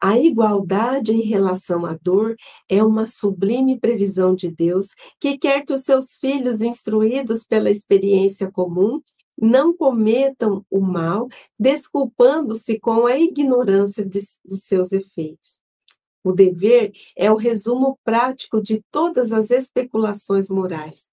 [0.00, 2.36] A igualdade em relação à dor
[2.68, 4.88] é uma sublime previsão de Deus
[5.20, 9.00] que quer que os seus filhos, instruídos pela experiência comum,
[9.36, 15.63] não cometam o mal, desculpando-se com a ignorância de, dos seus efeitos.
[16.24, 21.08] O dever é o resumo prático de todas as especulações morais.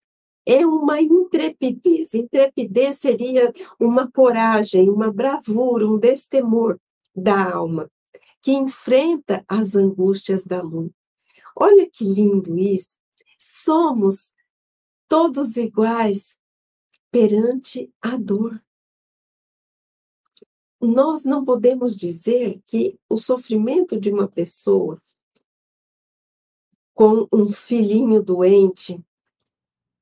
[0.46, 2.14] É uma intrepidez.
[2.14, 6.80] Intrepidez seria uma coragem, uma bravura, um destemor
[7.14, 7.92] da alma,
[8.42, 10.96] que enfrenta as angústias da luta.
[11.56, 12.98] Olha que lindo isso!
[13.38, 14.32] Somos
[15.10, 16.40] todos iguais
[17.12, 18.58] perante a dor.
[20.82, 25.00] Nós não podemos dizer que o sofrimento de uma pessoa
[26.94, 29.00] com um filhinho doente,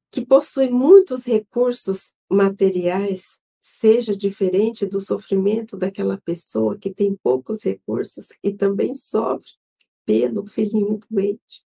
[0.10, 8.30] que possui muitos recursos materiais, seja diferente do sofrimento daquela pessoa que tem poucos recursos
[8.42, 9.52] e também sofre
[10.06, 11.64] pelo filhinho doente.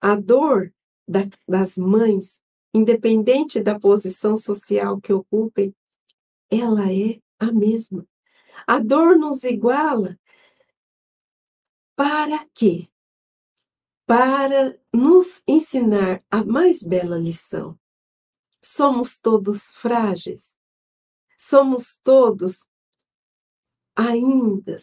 [0.00, 0.72] A dor
[1.06, 2.40] da, das mães,
[2.74, 5.74] independente da posição social que ocupem,
[6.50, 8.06] ela é a mesma.
[8.66, 10.18] A dor nos iguala.
[11.96, 12.88] Para quê?
[14.06, 17.78] Para nos ensinar a mais bela lição.
[18.62, 20.54] Somos todos frágeis.
[21.38, 22.66] Somos todos
[23.96, 24.76] ainda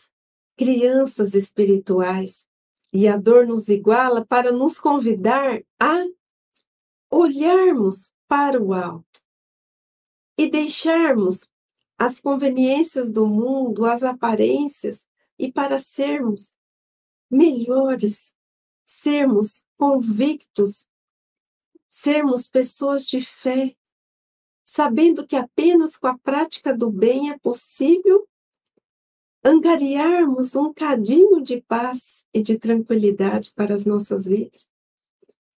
[0.58, 2.47] crianças espirituais.
[2.91, 6.03] E a dor nos iguala para nos convidar a
[7.12, 9.22] olharmos para o alto
[10.38, 11.49] e deixarmos
[11.98, 15.06] as conveniências do mundo, as aparências,
[15.39, 16.56] e para sermos
[17.30, 18.34] melhores,
[18.86, 20.88] sermos convictos,
[21.89, 23.76] sermos pessoas de fé,
[24.64, 28.28] sabendo que apenas com a prática do bem é possível
[29.43, 34.68] angariarmos um cadinho de paz e de tranquilidade para as nossas vidas.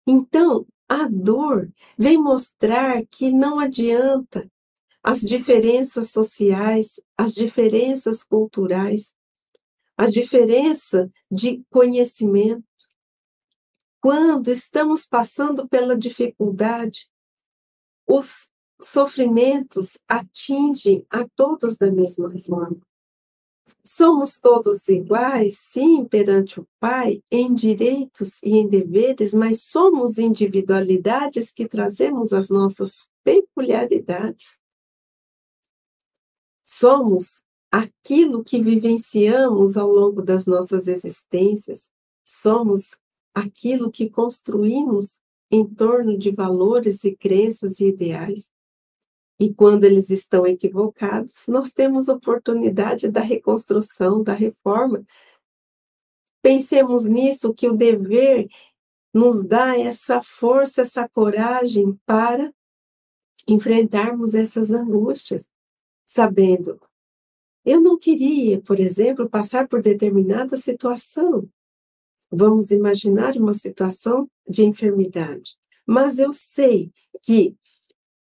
[0.07, 4.51] Então, a dor vem mostrar que não adianta
[5.09, 9.15] as diferenças sociais, as diferenças culturais,
[9.97, 12.63] a diferença de conhecimento.
[14.03, 17.09] Quando estamos passando pela dificuldade,
[18.07, 18.51] os
[18.83, 22.83] sofrimentos atingem a todos da mesma forma.
[23.83, 31.51] Somos todos iguais, sim, perante o Pai, em direitos e em deveres, mas somos individualidades
[31.51, 34.59] que trazemos as nossas peculiaridades.
[36.71, 37.43] Somos
[37.73, 41.91] aquilo que vivenciamos ao longo das nossas existências,
[42.23, 42.91] somos
[43.35, 45.19] aquilo que construímos
[45.51, 48.51] em torno de valores e crenças e ideais.
[49.41, 55.03] E quando eles estão equivocados, nós temos oportunidade da reconstrução, da reforma.
[56.43, 58.47] Pensemos nisso, que o dever
[59.15, 62.53] nos dá essa força, essa coragem para
[63.49, 65.49] enfrentarmos essas angústias,
[66.09, 66.81] sabendo,
[67.67, 71.47] eu não queria, por exemplo, passar por determinada situação.
[72.31, 75.55] Vamos imaginar uma situação de enfermidade,
[75.87, 76.91] mas eu sei
[77.23, 77.55] que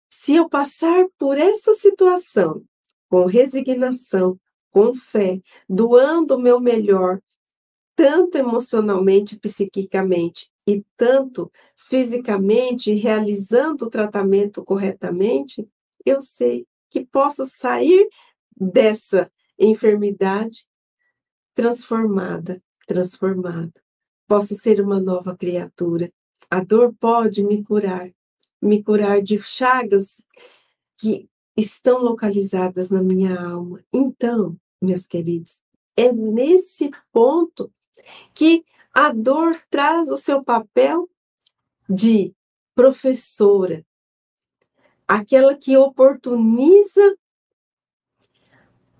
[0.06, 2.62] se eu passar por essa situação
[3.08, 4.38] com resignação,
[4.70, 7.22] com fé, doando o meu melhor,
[7.96, 15.66] tanto emocionalmente, psiquicamente e tanto fisicamente, realizando o tratamento corretamente,
[16.04, 18.08] eu sei que posso sair
[18.56, 20.66] dessa enfermidade
[21.54, 23.72] transformada, transformada.
[24.26, 26.12] Posso ser uma nova criatura.
[26.50, 28.10] A dor pode me curar,
[28.60, 30.24] me curar de chagas
[30.96, 33.82] que estão localizadas na minha alma.
[33.92, 35.60] Então, meus queridos,
[35.96, 37.72] é nesse ponto
[38.32, 38.64] que
[38.94, 41.08] a dor traz o seu papel
[41.88, 42.32] de
[42.74, 43.84] professora,
[45.08, 47.16] aquela que oportuniza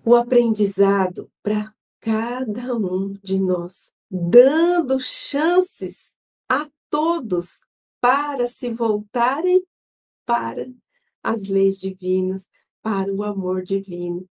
[0.02, 6.14] o aprendizado para cada um de nós, dando chances
[6.48, 7.60] a todos
[8.00, 9.62] para se voltarem
[10.24, 10.66] para
[11.22, 12.48] as leis divinas,
[12.80, 14.26] para o amor divino.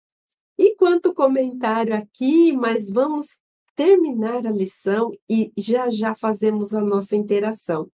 [0.56, 3.36] E quanto comentário aqui, mas vamos
[3.74, 7.90] terminar a lição e já já fazemos a nossa interação.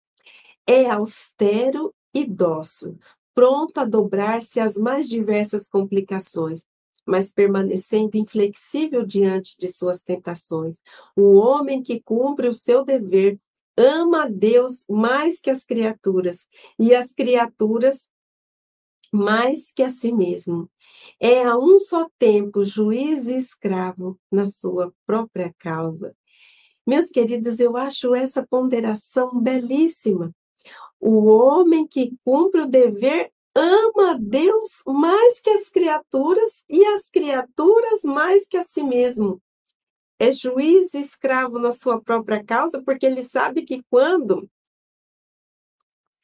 [0.65, 2.97] É austero e dócil,
[3.35, 6.65] pronto a dobrar-se às mais diversas complicações,
[7.05, 10.79] mas permanecendo inflexível diante de suas tentações.
[11.15, 13.37] O homem que cumpre o seu dever
[13.77, 16.47] ama a Deus mais que as criaturas,
[16.79, 18.09] e as criaturas
[19.11, 20.69] mais que a si mesmo.
[21.19, 26.15] É a um só tempo juiz e escravo na sua própria causa.
[26.85, 30.33] Meus queridos, eu acho essa ponderação belíssima.
[30.99, 38.01] O homem que cumpre o dever ama Deus mais que as criaturas e as criaturas
[38.03, 39.41] mais que a si mesmo.
[40.19, 44.49] É juiz e escravo na sua própria causa, porque ele sabe que quando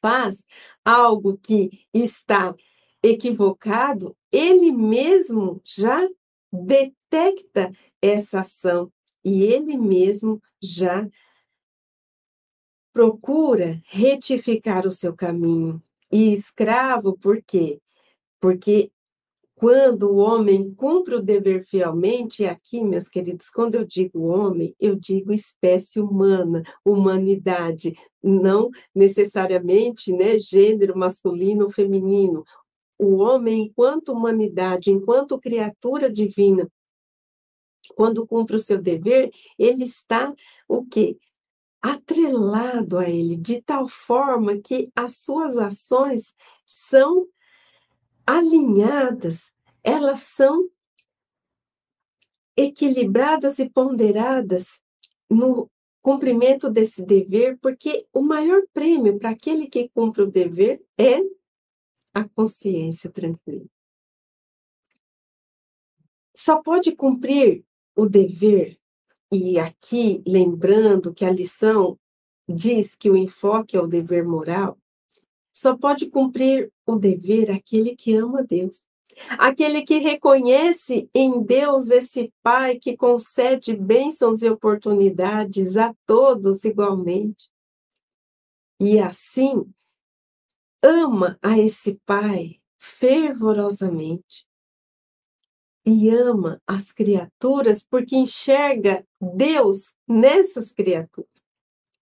[0.00, 0.44] faz
[0.84, 2.54] algo que está
[3.02, 6.08] equivocado, ele mesmo já
[6.52, 8.92] detecta essa ação
[9.24, 11.08] e ele mesmo já
[12.92, 15.82] procura retificar o seu caminho.
[16.10, 17.80] E escravo, por quê?
[18.40, 18.90] Porque
[19.54, 24.96] quando o homem cumpre o dever fielmente, aqui, meus queridos, quando eu digo homem, eu
[24.96, 32.44] digo espécie humana, humanidade, não necessariamente né, gênero masculino ou feminino.
[32.98, 36.68] o homem, enquanto humanidade, enquanto criatura divina,
[37.94, 40.34] quando cumpre o seu dever, ele está
[40.68, 41.16] o quê?
[41.82, 46.32] Atrelado a ele, de tal forma que as suas ações
[46.64, 47.26] são
[48.24, 49.52] alinhadas,
[49.82, 50.70] elas são
[52.56, 54.80] equilibradas e ponderadas
[55.28, 55.68] no
[56.00, 61.18] cumprimento desse dever, porque o maior prêmio para aquele que cumpre o dever é
[62.14, 63.66] a consciência tranquila.
[66.34, 67.64] Só pode cumprir
[67.94, 68.78] o dever,
[69.32, 71.98] e aqui lembrando que a lição
[72.46, 74.78] diz que o enfoque é o dever moral,
[75.52, 78.86] só pode cumprir o dever aquele que ama Deus.
[79.38, 87.50] Aquele que reconhece em Deus esse Pai que concede bênçãos e oportunidades a todos igualmente.
[88.80, 89.64] E assim,
[90.82, 94.46] ama a esse Pai fervorosamente.
[95.84, 101.30] E ama as criaturas porque enxerga Deus nessas criaturas.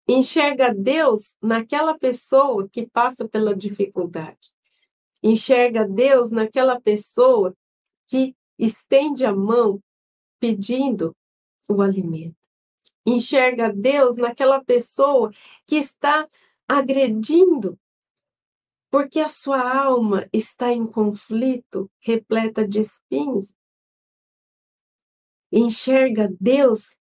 [0.09, 4.53] Enxerga Deus naquela pessoa que passa pela dificuldade
[5.23, 7.55] enxerga Deus naquela pessoa
[8.07, 9.83] que estende a mão
[10.39, 11.15] pedindo
[11.69, 12.37] o alimento.
[13.07, 15.31] Enxerga Deus naquela pessoa
[15.67, 16.29] que está
[16.69, 17.79] agredindo,
[18.91, 23.55] porque a sua alma está em conflito, repleta de espinhos.
[25.53, 26.97] Enxerga Deus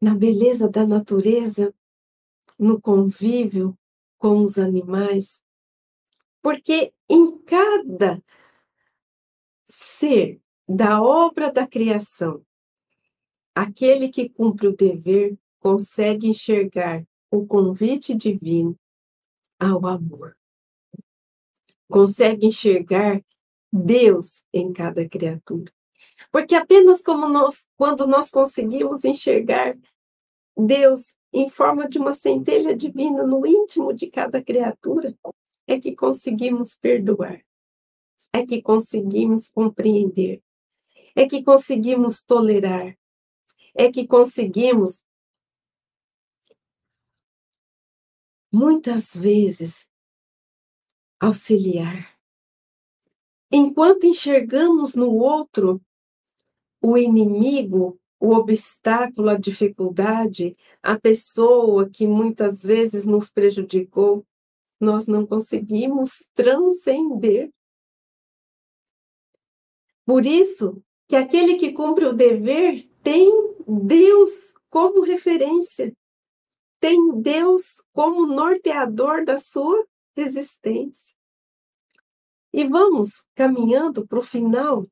[0.00, 1.72] na beleza da natureza,
[2.58, 3.78] no convívio
[4.18, 5.40] com os animais,
[6.42, 8.22] porque em cada
[9.66, 12.44] ser da obra da criação,
[13.54, 18.78] aquele que cumpre o dever consegue enxergar o convite divino
[19.58, 20.36] ao amor.
[21.88, 23.22] Consegue enxergar
[23.72, 25.72] Deus em cada criatura.
[26.30, 29.76] Porque apenas como nós, quando nós conseguimos enxergar
[30.56, 35.16] Deus em forma de uma centelha divina no íntimo de cada criatura,
[35.66, 37.42] é que conseguimos perdoar,
[38.32, 40.42] é que conseguimos compreender,
[41.16, 42.98] é que conseguimos tolerar,
[43.74, 45.04] é que conseguimos
[48.52, 49.88] muitas vezes
[51.18, 52.11] auxiliar.
[53.52, 55.80] Enquanto enxergamos no outro
[56.80, 64.24] o inimigo o obstáculo, a dificuldade, a pessoa que muitas vezes nos prejudicou,
[64.80, 67.50] nós não conseguimos transcender.
[70.06, 73.28] Por isso que aquele que cumpre o dever tem
[73.66, 75.92] Deus como referência,
[76.78, 79.84] tem Deus como norteador da sua
[80.16, 81.21] existência.
[82.52, 84.86] E vamos caminhando para o final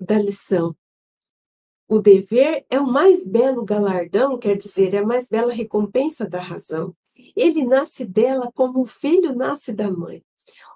[0.00, 0.74] da lição.
[1.88, 6.40] O dever é o mais belo galardão, quer dizer, é a mais bela recompensa da
[6.40, 6.94] razão.
[7.34, 10.22] Ele nasce dela como o filho nasce da mãe.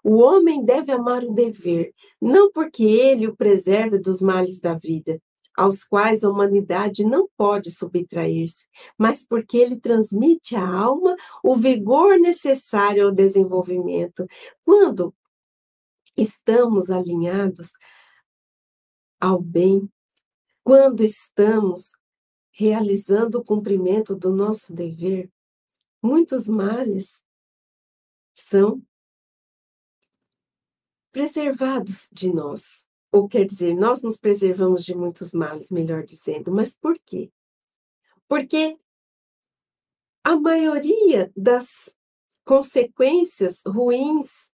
[0.02, 5.20] O homem deve amar o dever, não porque ele o preserve dos males da vida,
[5.54, 8.66] aos quais a humanidade não pode subtrair-se,
[8.98, 11.14] mas porque ele transmite à alma
[11.44, 14.26] o vigor necessário ao desenvolvimento.
[14.64, 15.14] Quando
[16.16, 17.72] estamos alinhados
[19.20, 19.90] ao bem,
[20.64, 21.92] quando estamos
[22.50, 25.30] realizando o cumprimento do nosso dever,
[26.02, 27.24] muitos males
[28.34, 28.82] são
[31.10, 32.86] preservados de nós.
[33.10, 36.50] Ou quer dizer, nós nos preservamos de muitos males, melhor dizendo.
[36.50, 37.30] Mas por quê?
[38.26, 38.78] Porque
[40.24, 41.94] a maioria das
[42.44, 44.51] consequências ruins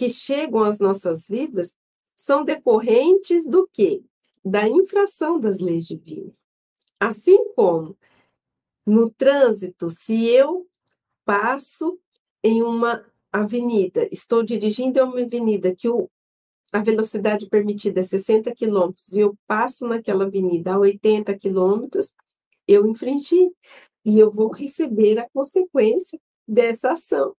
[0.00, 1.76] que chegam às nossas vidas
[2.16, 4.02] são decorrentes do quê?
[4.42, 6.42] da infração das leis divinas.
[6.98, 7.94] Assim como
[8.86, 10.66] no trânsito, se eu
[11.26, 12.00] passo
[12.42, 16.10] em uma avenida, estou dirigindo uma avenida que o,
[16.72, 21.86] a velocidade permitida é 60 km e eu passo naquela avenida a 80 km,
[22.66, 23.52] eu infringi
[24.06, 27.36] e eu vou receber a consequência dessa ação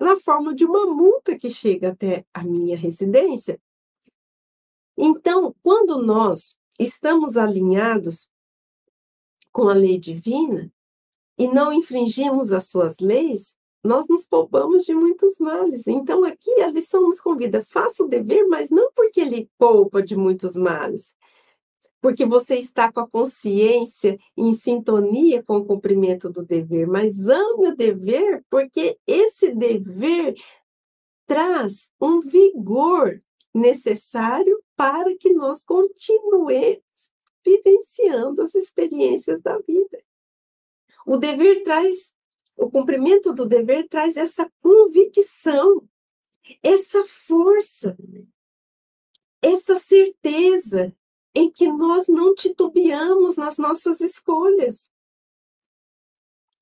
[0.00, 3.60] na forma de uma multa que chega até a minha residência
[5.02, 8.28] então, quando nós estamos alinhados
[9.50, 10.70] com a lei divina
[11.38, 15.86] e não infringimos as suas leis, nós nos poupamos de muitos males.
[15.86, 20.14] Então, aqui a lição nos convida: faça o dever, mas não porque ele poupa de
[20.14, 21.14] muitos males,
[22.00, 27.68] porque você está com a consciência em sintonia com o cumprimento do dever, mas ame
[27.68, 30.34] o dever, porque esse dever
[31.26, 33.22] traz um vigor
[33.54, 36.80] necessário para que nós continuemos
[37.44, 40.02] vivenciando as experiências da vida.
[41.06, 42.14] O dever traz,
[42.56, 45.86] o cumprimento do dever traz essa convicção,
[46.62, 47.96] essa força,
[49.42, 50.94] essa certeza
[51.34, 54.90] em que nós não titubeamos nas nossas escolhas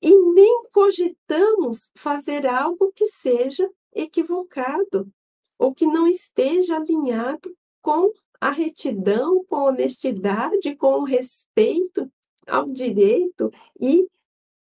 [0.01, 5.11] e nem cogitamos fazer algo que seja equivocado
[5.57, 12.09] ou que não esteja alinhado com a retidão, com a honestidade, com o respeito
[12.47, 14.07] ao direito e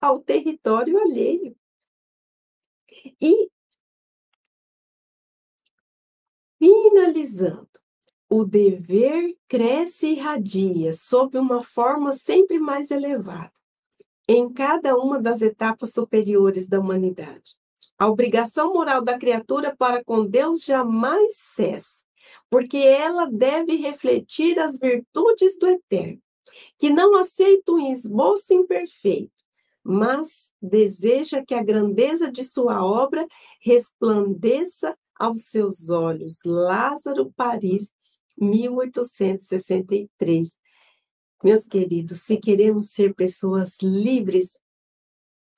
[0.02, 1.56] ao território alheio.
[3.22, 3.49] E,
[6.60, 7.70] finalizando,
[8.34, 13.51] o dever cresce e irradia sob uma forma sempre mais elevada,
[14.25, 17.57] em cada uma das etapas superiores da humanidade.
[17.99, 22.05] A obrigação moral da criatura para com Deus jamais cessa,
[22.49, 26.21] porque ela deve refletir as virtudes do Eterno,
[26.79, 29.43] que não aceita um esboço imperfeito,
[29.84, 33.27] mas deseja que a grandeza de sua obra
[33.59, 36.39] resplandeça aos seus olhos.
[36.45, 37.91] Lázaro, Paris,
[38.41, 40.59] 1863.
[41.43, 44.61] Meus queridos, se queremos ser pessoas livres,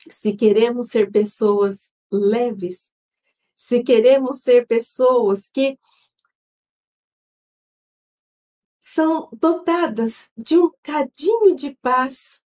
[0.10, 2.92] se queremos ser pessoas leves,
[3.56, 5.80] se queremos ser pessoas que
[8.80, 12.42] são dotadas de um cadinho de paz,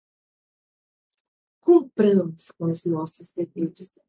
[1.60, 4.00] cumpramos com os nossos deveres.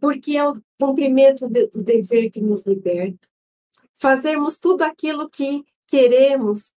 [0.00, 3.28] Porque é o cumprimento do dever que nos liberta.
[3.98, 6.72] Fazermos tudo aquilo que queremos,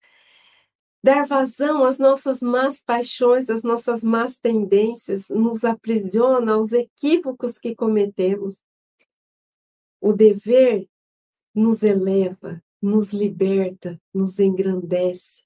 [1.03, 7.75] dar vazão às nossas más paixões, às nossas más tendências, nos aprisiona aos equívocos que
[7.75, 8.63] cometemos.
[10.01, 10.89] O dever
[11.55, 15.43] nos eleva, nos liberta, nos engrandece.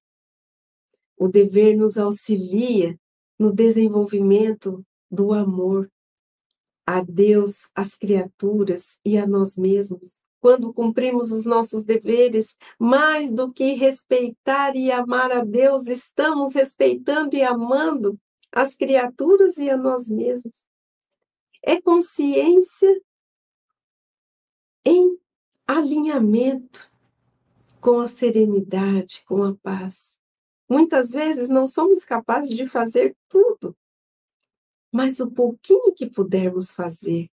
[1.17, 2.99] O dever nos auxilia
[3.39, 5.91] no desenvolvimento do amor
[6.87, 13.53] a Deus, às criaturas e a nós mesmos quando cumprimos os nossos deveres, mais do
[13.53, 18.21] que respeitar e amar a Deus, estamos respeitando e amando
[18.51, 20.67] as criaturas e a nós mesmos.
[21.63, 23.01] É consciência
[24.85, 25.17] em
[25.65, 26.91] alinhamento
[27.81, 30.19] com a serenidade, com a paz.
[30.69, 33.77] Muitas vezes não somos capazes de fazer tudo,
[34.91, 37.31] mas o pouquinho que pudermos fazer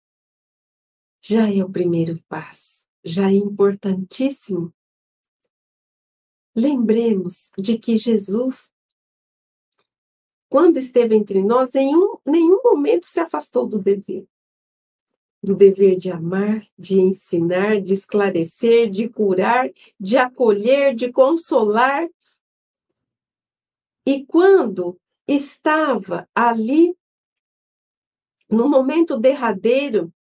[1.21, 4.73] já é o primeiro passo já é importantíssimo.
[6.57, 8.73] Lembremos de que Jesus,
[10.49, 14.27] quando esteve entre nós, em um, nenhum momento se afastou do dever.
[15.43, 22.09] Do dever de amar, de ensinar, de esclarecer, de curar, de acolher, de consolar.
[24.07, 24.99] E quando
[25.29, 26.97] estava ali,
[28.49, 30.13] no momento derradeiro,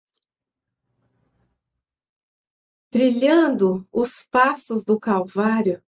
[2.92, 5.82] trilhando os passos do Calvário,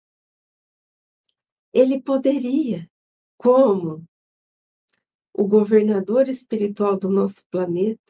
[1.75, 2.89] ele poderia,
[3.37, 4.07] como
[5.35, 8.01] o governador espiritual do nosso planeta,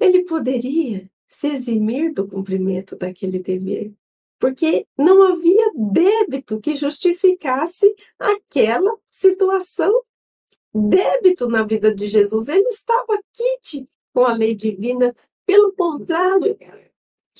[0.00, 3.94] ele poderia se eximir do cumprimento daquele dever,
[4.40, 10.02] porque não havia débito que justificasse aquela situação.
[10.74, 15.14] Débito na vida de Jesus, ele estava quite com a lei divina,
[15.46, 16.58] pelo contrário,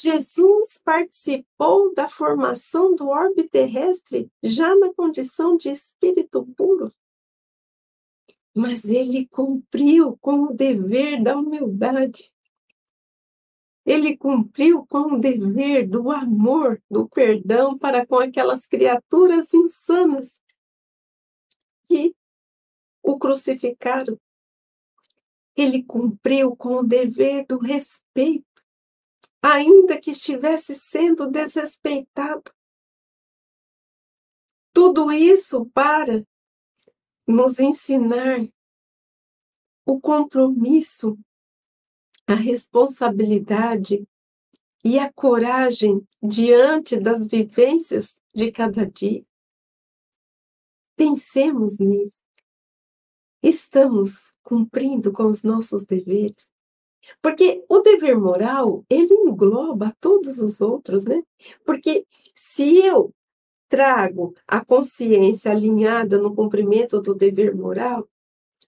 [0.01, 6.95] Jesus participou da formação do orbe terrestre já na condição de espírito puro.
[8.55, 12.33] Mas ele cumpriu com o dever da humildade.
[13.85, 20.41] Ele cumpriu com o dever do amor, do perdão para com aquelas criaturas insanas
[21.87, 22.15] que
[23.03, 24.17] o crucificaram.
[25.57, 28.48] Ele cumpriu com o dever do respeito
[29.53, 32.53] ainda que estivesse sendo desrespeitado.
[34.73, 36.25] Tudo isso para
[37.27, 38.47] nos ensinar
[39.87, 41.19] o compromisso,
[42.27, 44.07] a responsabilidade
[44.85, 49.25] e a coragem diante das vivências de cada dia.
[50.95, 52.23] Pensemos nisso.
[53.43, 56.53] Estamos cumprindo com os nossos deveres.
[57.23, 61.23] Porque o dever moral, ele engloba todos os outros, né?
[61.65, 63.13] Porque se eu
[63.69, 68.09] trago a consciência alinhada no cumprimento do dever moral,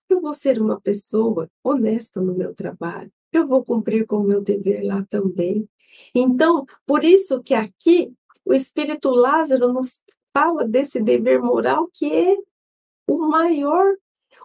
[0.09, 4.41] eu vou ser uma pessoa honesta no meu trabalho, eu vou cumprir com o meu
[4.41, 5.69] dever lá também.
[6.15, 8.13] Então, por isso que aqui
[8.45, 10.01] o Espírito Lázaro nos
[10.33, 12.37] fala desse dever moral que é
[13.07, 13.97] o maior,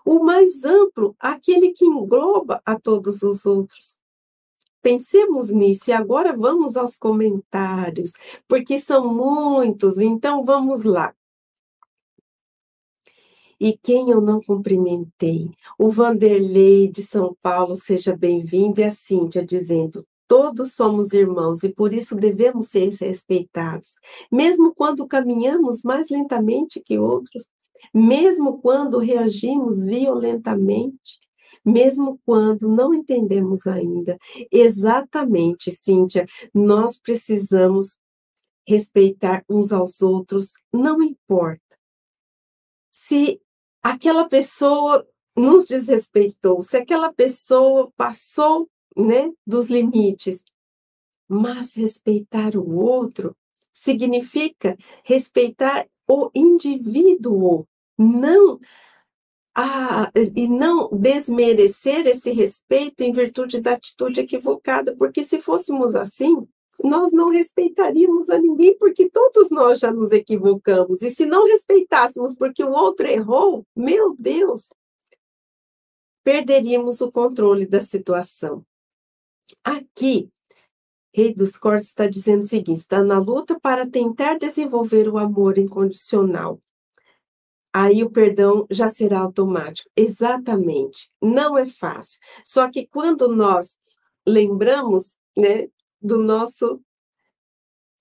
[0.05, 3.99] o mais amplo, aquele que engloba a todos os outros.
[4.81, 8.13] Pensemos nisso e agora vamos aos comentários,
[8.47, 11.13] porque são muitos, então vamos lá.
[13.59, 15.49] E quem eu não cumprimentei?
[15.79, 21.69] O Vanderlei de São Paulo, seja bem-vindo, e a Cíntia dizendo: todos somos irmãos e
[21.69, 23.95] por isso devemos ser respeitados,
[24.31, 27.51] mesmo quando caminhamos mais lentamente que outros,
[27.93, 31.19] mesmo quando reagimos violentamente,
[31.63, 34.17] mesmo quando não entendemos ainda.
[34.51, 37.97] Exatamente, Cíntia, nós precisamos
[38.67, 41.61] respeitar uns aos outros, não importa.
[42.91, 43.39] Se
[43.81, 50.43] aquela pessoa nos desrespeitou, se aquela pessoa passou né, dos limites,
[51.27, 53.35] mas respeitar o outro
[53.73, 57.67] significa respeitar o indivíduo,
[57.97, 58.59] não
[59.55, 66.45] a, e não desmerecer esse respeito em virtude da atitude equivocada, porque se fôssemos assim,
[66.83, 71.01] nós não respeitaríamos a ninguém, porque todos nós já nos equivocamos.
[71.01, 74.73] E se não respeitássemos porque o outro errou, meu Deus,
[76.21, 78.65] perderíamos o controle da situação.
[79.63, 80.29] Aqui,
[81.13, 85.57] Rei dos Cortes está dizendo o seguinte: está na luta para tentar desenvolver o amor
[85.57, 86.59] incondicional
[87.77, 89.89] aí o perdão já será automático.
[89.97, 91.11] Exatamente.
[91.21, 92.21] Não é fácil.
[92.41, 93.77] Só que quando nós
[94.25, 95.67] lembramos, né,
[96.01, 96.79] do nosso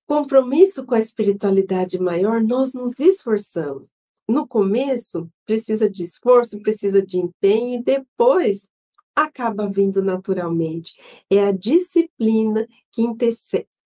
[0.07, 3.89] compromisso com a espiritualidade maior, nós nos esforçamos.
[4.29, 8.69] No começo, precisa de esforço, precisa de empenho, e depois
[9.13, 10.95] acaba vindo naturalmente.
[11.29, 13.03] É a disciplina que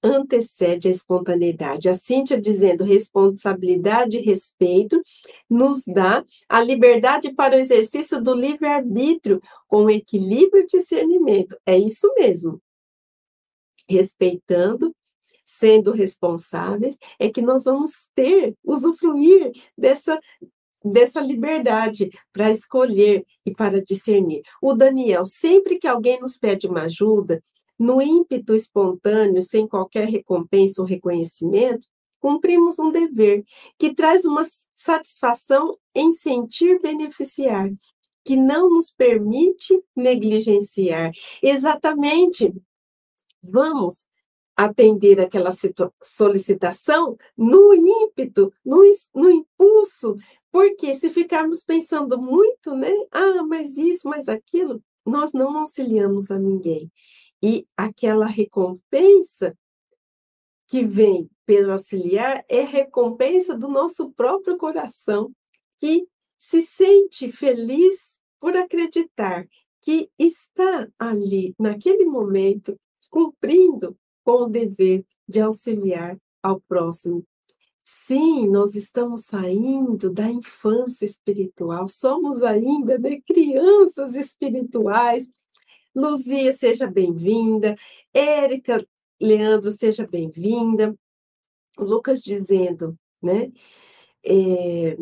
[0.02, 1.88] antecede a espontaneidade.
[1.88, 5.00] A Cíntia dizendo responsabilidade e respeito
[5.48, 11.56] nos dá a liberdade para o exercício do livre-arbítrio com equilíbrio e discernimento.
[11.66, 12.60] É isso mesmo.
[13.88, 14.94] Respeitando,
[15.44, 20.18] sendo responsáveis, é que nós vamos ter, usufruir dessa
[20.84, 24.42] dessa liberdade para escolher e para discernir.
[24.62, 27.42] O Daniel, sempre que alguém nos pede uma ajuda,
[27.78, 31.86] no ímpeto espontâneo, sem qualquer recompensa ou reconhecimento,
[32.20, 33.44] cumprimos um dever
[33.78, 37.70] que traz uma satisfação em sentir beneficiar,
[38.24, 41.12] que não nos permite negligenciar.
[41.42, 42.52] Exatamente.
[43.42, 44.06] Vamos
[44.56, 45.52] atender aquela
[46.02, 48.82] solicitação no ímpeto, no,
[49.14, 50.16] no impulso,
[50.50, 52.90] porque se ficarmos pensando muito, né?
[53.12, 56.90] Ah, mas isso, mas aquilo, nós não auxiliamos a ninguém.
[57.42, 59.56] E aquela recompensa
[60.66, 65.32] que vem pelo auxiliar é recompensa do nosso próprio coração,
[65.78, 66.06] que
[66.38, 69.46] se sente feliz por acreditar
[69.80, 72.78] que está ali, naquele momento,
[73.10, 77.24] cumprindo com o dever de auxiliar ao próximo.
[77.82, 85.30] Sim, nós estamos saindo da infância espiritual, somos ainda né, crianças espirituais,
[85.94, 87.76] Luzia, seja bem-vinda.
[88.14, 88.84] Érica,
[89.20, 90.94] Leandro, seja bem-vinda.
[91.78, 93.50] Lucas dizendo, né?
[94.24, 94.96] É,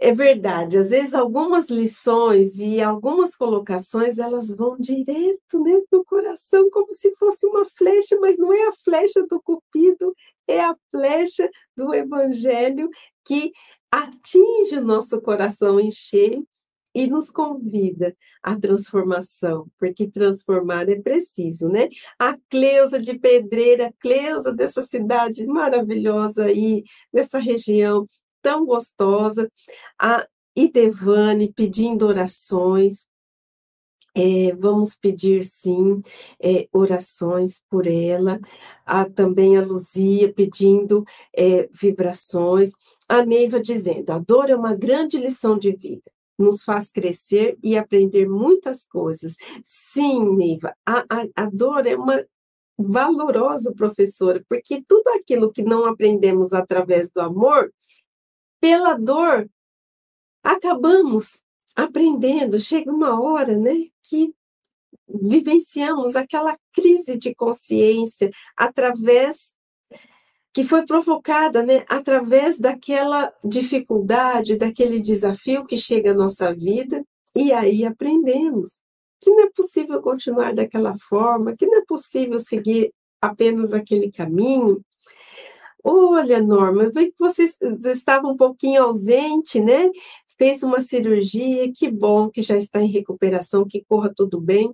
[0.00, 6.70] é verdade, às vezes algumas lições e algumas colocações elas vão direto né, no coração,
[6.70, 10.14] como se fosse uma flecha, mas não é a flecha do cupido,
[10.46, 12.88] é a flecha do evangelho
[13.24, 13.52] que
[13.90, 16.46] atinge o nosso coração em cheio
[16.94, 21.88] e nos convida à transformação, porque transformar é preciso, né?
[22.18, 26.82] A Cleusa de Pedreira, Cleusa dessa cidade maravilhosa aí,
[27.12, 28.06] dessa região
[28.42, 29.50] tão gostosa,
[30.00, 30.26] a
[30.56, 33.06] Idevane pedindo orações,
[34.14, 36.02] é, vamos pedir sim
[36.42, 38.40] é, orações por ela,
[38.84, 41.04] a, também a Luzia pedindo
[41.36, 42.72] é, vibrações,
[43.08, 47.76] a Neiva dizendo: a dor é uma grande lição de vida nos faz crescer e
[47.76, 49.36] aprender muitas coisas.
[49.64, 52.24] Sim, Neiva, a, a, a dor é uma
[52.78, 57.72] valorosa professora, porque tudo aquilo que não aprendemos através do amor,
[58.60, 59.50] pela dor,
[60.42, 61.42] acabamos
[61.74, 62.58] aprendendo.
[62.58, 64.32] Chega uma hora, né, que
[65.08, 69.54] vivenciamos aquela crise de consciência através
[70.52, 77.52] que foi provocada né, através daquela dificuldade, daquele desafio que chega à nossa vida, e
[77.52, 78.80] aí aprendemos.
[79.20, 84.80] que não é possível continuar daquela forma, que não é possível seguir apenas aquele caminho.
[85.84, 87.44] Olha, Norma, eu vi que você
[87.92, 89.90] estava um pouquinho ausente, né?
[90.38, 94.72] Fez uma cirurgia, que bom que já está em recuperação, que corra tudo bem.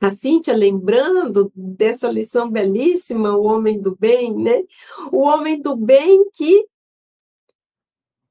[0.00, 4.62] A Cíntia lembrando dessa lição belíssima, o homem do bem, né?
[5.12, 6.66] O homem do bem que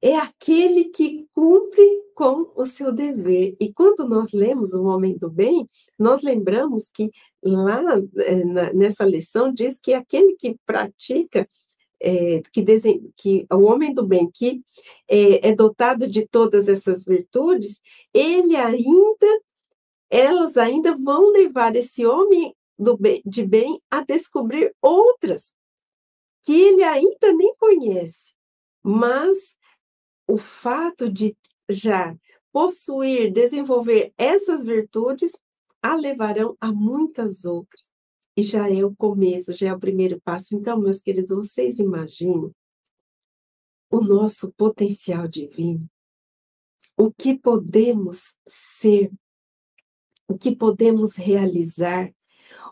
[0.03, 3.55] é aquele que cumpre com o seu dever.
[3.57, 7.09] E quando nós lemos o Homem do Bem, nós lembramos que
[7.41, 7.82] lá
[8.18, 11.47] eh, nessa lição diz que aquele que pratica,
[12.01, 13.11] é, que, desen...
[13.16, 14.61] que o homem do bem que
[15.09, 17.80] é, é dotado de todas essas virtudes,
[18.14, 19.41] ele ainda,
[20.14, 22.55] elas ainda vão levar esse homem
[22.99, 25.55] bem, de bem a descobrir outras
[26.43, 28.36] que ele ainda nem conhece,
[28.84, 29.57] mas
[30.28, 31.36] o fato de
[31.68, 32.16] já
[32.51, 35.32] possuir, desenvolver essas virtudes,
[35.82, 37.91] a levarão a muitas outras.
[38.38, 40.55] E já é o começo, já é o primeiro passo.
[40.55, 42.53] Então, meus queridos, vocês imaginam
[43.89, 45.88] o nosso potencial divino,
[46.97, 49.11] o que podemos ser,
[50.28, 52.13] o que podemos realizar,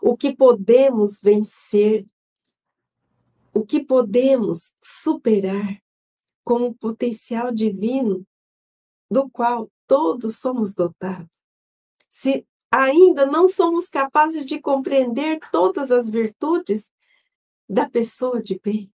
[0.02, 2.06] o que podemos vencer,
[3.54, 5.82] o que podemos superar
[6.44, 8.26] com o potencial divino
[9.10, 11.44] do qual todos somos dotados.
[12.10, 16.90] Se ainda não somos capazes de compreender todas as virtudes
[17.68, 18.92] da pessoa de bem.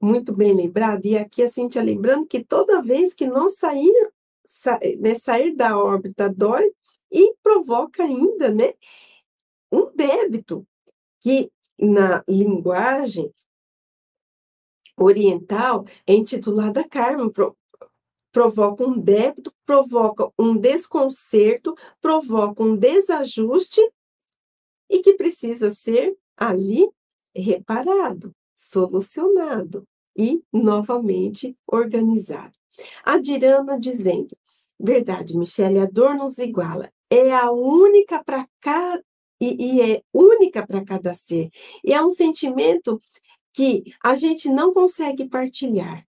[0.00, 1.04] Muito bem lembrado.
[1.06, 4.12] E aqui a Cintia lembrando que toda vez que nós sair,
[4.46, 6.70] sa, né, sair da órbita dói
[7.10, 8.74] e provoca ainda né,
[9.72, 10.66] um débito,
[11.20, 13.32] que na linguagem
[14.96, 17.56] oriental é intitulada karma, pro,
[18.32, 23.80] provoca um débito, provoca um desconcerto, provoca um desajuste
[24.88, 26.88] e que precisa ser ali
[27.34, 29.86] reparado, solucionado
[30.16, 32.56] e novamente organizado.
[33.04, 34.36] A Dirana dizendo:
[34.78, 39.02] verdade, Michele, a dor nos iguala, é a única para cada
[39.40, 41.50] e, e, é única para cada ser.
[41.82, 43.00] E é um sentimento
[43.54, 46.06] que a gente não consegue partilhar.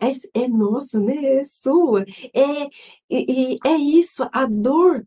[0.00, 1.24] É, é nossa, né?
[1.36, 2.04] É sua.
[2.34, 2.64] É,
[3.10, 5.06] e, e é isso, a dor,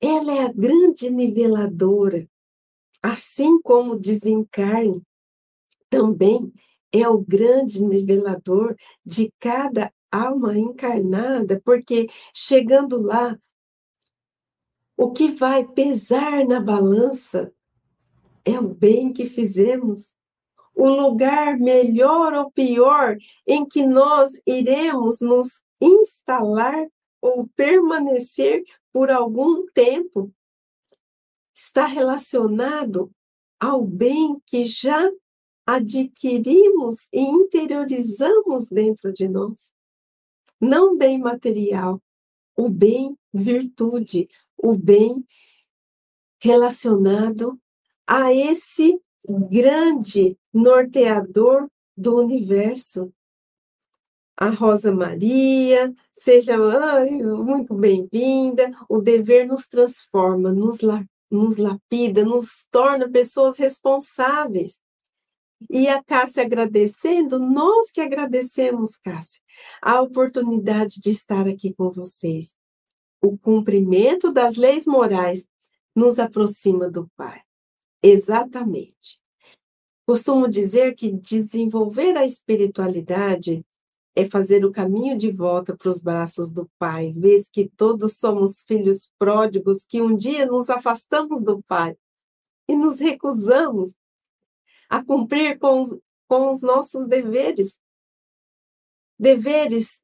[0.00, 2.26] ela é a grande niveladora.
[3.02, 5.02] Assim como o desencarne
[5.88, 6.52] também
[6.92, 13.38] é o grande nivelador de cada alma encarnada, porque chegando lá,
[15.00, 17.50] o que vai pesar na balança
[18.44, 20.14] é o bem que fizemos
[20.74, 26.86] o lugar melhor ou pior em que nós iremos nos instalar
[27.18, 30.30] ou permanecer por algum tempo
[31.54, 33.10] está relacionado
[33.58, 35.10] ao bem que já
[35.66, 39.72] adquirimos e interiorizamos dentro de nós.
[40.60, 42.02] Não bem material,
[42.54, 44.28] o bem virtude,
[44.62, 45.24] o bem
[46.40, 47.58] relacionado
[48.06, 48.98] a esse
[49.50, 53.12] grande norteador do universo.
[54.36, 58.72] A Rosa Maria, seja muito bem-vinda.
[58.88, 60.78] O dever nos transforma, nos,
[61.30, 64.80] nos lapida, nos torna pessoas responsáveis.
[65.68, 69.42] E a Cássia agradecendo, nós que agradecemos, Cássia,
[69.82, 72.54] a oportunidade de estar aqui com vocês.
[73.22, 75.46] O cumprimento das leis morais
[75.94, 77.42] nos aproxima do Pai.
[78.02, 79.20] Exatamente.
[80.06, 83.64] Costumo dizer que desenvolver a espiritualidade
[84.16, 88.64] é fazer o caminho de volta para os braços do Pai, vez que todos somos
[88.64, 91.96] filhos pródigos que um dia nos afastamos do Pai
[92.68, 93.94] e nos recusamos
[94.88, 95.96] a cumprir com os,
[96.26, 97.78] com os nossos deveres
[99.18, 100.00] deveres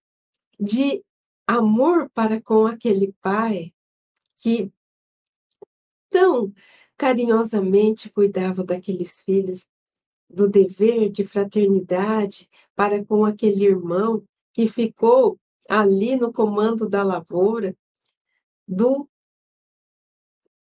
[0.60, 1.02] de
[1.47, 3.72] amor para com aquele Pai
[4.36, 4.72] que
[6.11, 6.53] tão
[6.97, 9.68] carinhosamente cuidava daqueles filhos,
[10.28, 15.38] do dever de fraternidade para com aquele irmão que ficou
[15.68, 17.76] ali no comando da lavoura,
[18.66, 19.09] do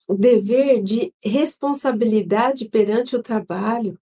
[0.09, 3.99] dever de responsabilidade perante o trabalho.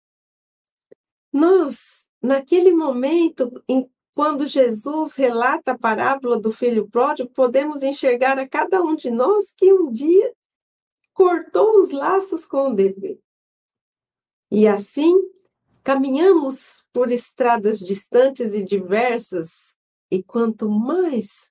[1.33, 8.49] Nós, naquele momento, em, quando Jesus relata a parábola do filho pródigo, podemos enxergar a
[8.49, 10.35] cada um de nós que um dia
[11.13, 13.21] cortou os laços com o dever.
[14.51, 15.15] E assim,
[15.85, 19.77] caminhamos por estradas distantes e diversas,
[20.11, 21.51] e quanto mais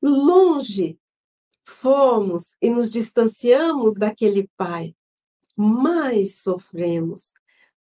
[0.00, 0.96] longe
[1.64, 4.94] fomos e nos distanciamos daquele Pai,
[5.56, 7.32] mais sofremos,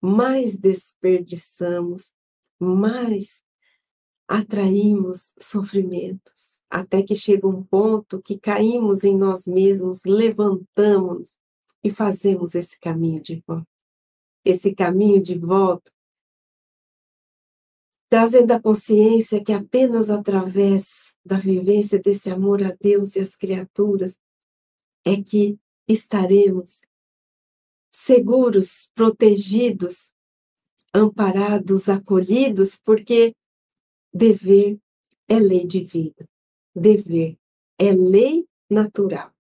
[0.02, 2.12] mais desperdiçamos,
[2.60, 3.44] mais
[4.34, 11.38] atraímos sofrimentos, até que chega um ponto que caímos em nós mesmos, levantamos
[11.84, 13.68] e fazemos esse caminho de volta.
[14.44, 15.92] Esse caminho de volta,
[18.10, 24.20] trazendo a consciência que apenas através da vivência desse amor a Deus e às criaturas
[25.06, 26.82] é que estaremos
[27.92, 30.10] seguros, protegidos,
[30.92, 33.36] amparados, acolhidos, porque
[34.14, 34.80] dever
[35.28, 36.28] é lei de vida,
[36.76, 37.38] dever
[37.78, 39.32] é lei natural.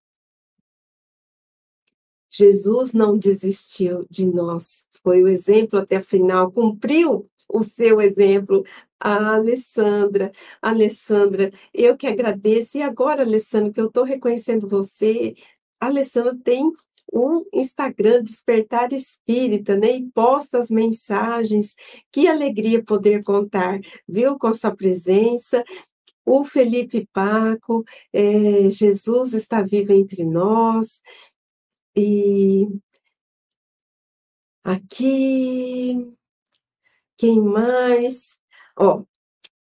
[2.30, 8.65] Jesus não desistiu de nós, foi o exemplo até a final, cumpriu o seu exemplo.
[8.99, 12.78] A Alessandra, Alessandra, eu que agradeço.
[12.78, 15.36] E agora, Alessandra, que eu estou reconhecendo você,
[15.80, 16.71] a Alessandra tem
[17.14, 19.97] um Instagram Despertar Espírita, né?
[19.97, 21.76] E posta as mensagens.
[22.11, 25.64] Que alegria poder contar, viu, com sua presença.
[26.26, 31.01] O Felipe Paco, é, Jesus está vivo entre nós.
[31.95, 32.68] E
[34.64, 36.11] aqui,
[37.18, 38.39] quem mais?
[38.78, 39.03] Ó,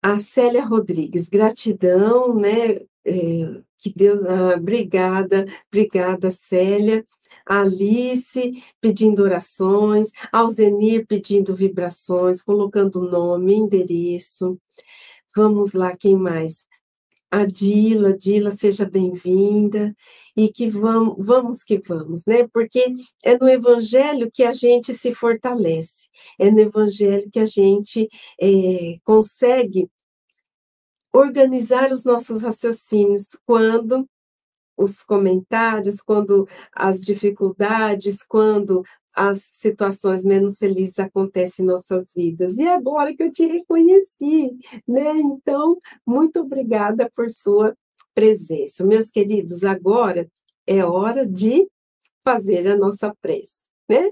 [0.03, 2.77] a Célia Rodrigues, gratidão, né?
[3.05, 7.07] É, que Deus, ah, obrigada, obrigada, Célia.
[7.49, 14.61] Alice pedindo orações, Alzenir pedindo vibrações, colocando nome, endereço.
[15.35, 16.67] Vamos lá, quem mais?
[17.31, 19.95] A Dila, Dila, seja bem-vinda
[20.37, 22.49] e que vamos, vamos que vamos, né?
[22.49, 22.83] Porque
[23.23, 28.09] é no Evangelho que a gente se fortalece, é no Evangelho que a gente
[28.41, 29.91] é, consegue
[31.13, 34.09] organizar os nossos raciocínios quando
[34.79, 42.57] os comentários, quando as dificuldades, quando as situações menos felizes acontecem em nossas vidas.
[42.57, 44.57] E é agora que eu te reconheci,
[44.87, 45.11] né?
[45.17, 47.77] Então, muito obrigada por sua
[48.15, 48.85] presença.
[48.85, 50.29] Meus queridos, agora
[50.67, 51.69] é hora de
[52.25, 54.09] fazer a nossa prece, né?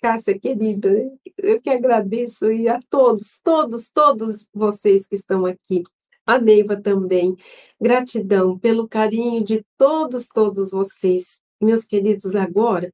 [0.00, 0.90] Cássia, querida,
[1.38, 5.82] eu que agradeço e a todos, todos, todos vocês que estão aqui
[6.26, 7.36] a Neiva também.
[7.80, 11.38] Gratidão pelo carinho de todos, todos vocês.
[11.60, 12.92] Meus queridos, agora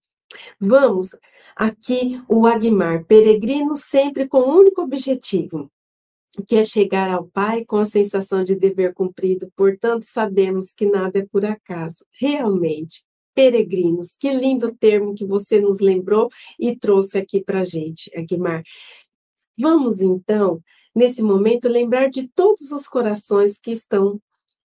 [0.60, 1.16] vamos
[1.56, 5.70] aqui o Agmar, peregrino sempre com um único objetivo,
[6.46, 9.50] que é chegar ao Pai com a sensação de dever cumprido.
[9.56, 12.04] Portanto, sabemos que nada é por acaso.
[12.12, 13.04] Realmente,
[13.34, 16.28] peregrinos, que lindo termo que você nos lembrou
[16.58, 18.62] e trouxe aqui para gente, Agmar.
[19.58, 20.62] Vamos então
[20.94, 24.20] nesse momento, lembrar de todos os corações que estão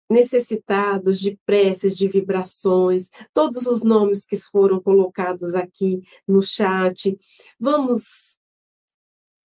[0.10, 7.18] necessitados de preces, de vibrações, todos os nomes que foram colocados aqui no chat.
[7.60, 8.38] Vamos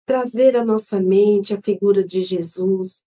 [0.06, 3.04] trazer à nossa mente a figura de Jesus,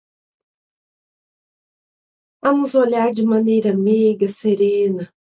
[2.42, 5.14] a nos olhar de maneira meiga, serena,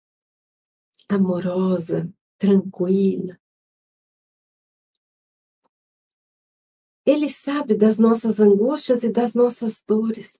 [1.09, 3.39] amorosa, tranquila,
[7.07, 10.39] Ele sabe das nossas angústias e das nossas dores.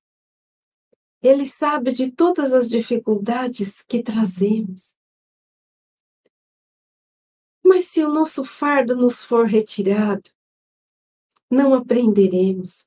[1.23, 4.97] Ele sabe de todas as dificuldades que trazemos.
[7.63, 10.31] Mas se o nosso fardo nos for retirado,
[11.51, 12.87] não aprenderemos,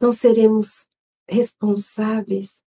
[0.00, 0.90] não seremos
[1.26, 2.62] responsáveis,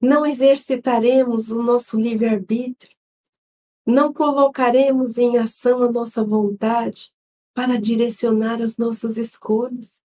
[0.00, 2.94] não exercitaremos o nosso livre-arbítrio,
[3.86, 7.14] não colocaremos em ação a nossa vontade,
[7.56, 10.04] para direcionar as nossas escolhas.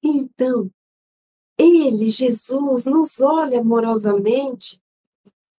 [0.00, 0.70] Então,
[1.58, 4.80] Ele, Jesus, nos olha amorosamente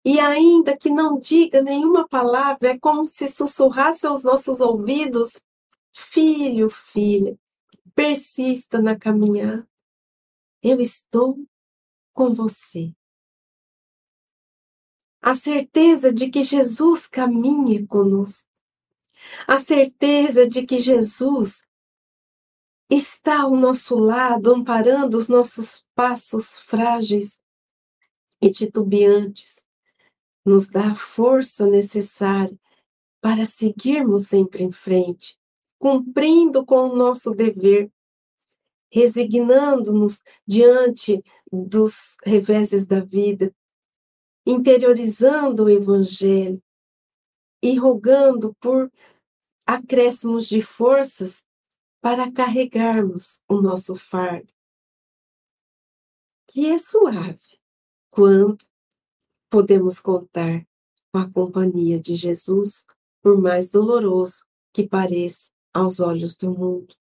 [0.06, 5.42] e, ainda que não diga nenhuma palavra, é como se sussurrasse aos nossos ouvidos:
[5.94, 7.38] Filho, filha,
[7.94, 9.68] persista na caminhada.
[10.64, 11.46] Eu estou
[12.14, 12.96] com você.
[15.22, 18.57] A certeza de que Jesus caminha conosco
[19.48, 21.64] a certeza de que Jesus
[22.90, 27.42] está ao nosso lado, amparando os nossos passos frágeis
[28.42, 29.62] e titubeantes,
[30.46, 32.58] nos dá a força necessária
[33.20, 35.38] para seguirmos sempre em frente,
[35.78, 37.92] cumprindo com o nosso dever,
[38.90, 43.54] resignando-nos diante dos reveses da vida,
[44.46, 46.62] interiorizando o Evangelho
[47.68, 48.90] e rogando por
[49.66, 51.44] acréscimos de forças
[52.00, 54.54] para carregarmos o nosso fardo,
[56.48, 57.60] que é suave,
[58.10, 58.66] quando
[59.50, 60.66] podemos contar
[61.12, 62.86] com a companhia de Jesus,
[63.22, 66.96] por mais doloroso que pareça aos olhos do mundo.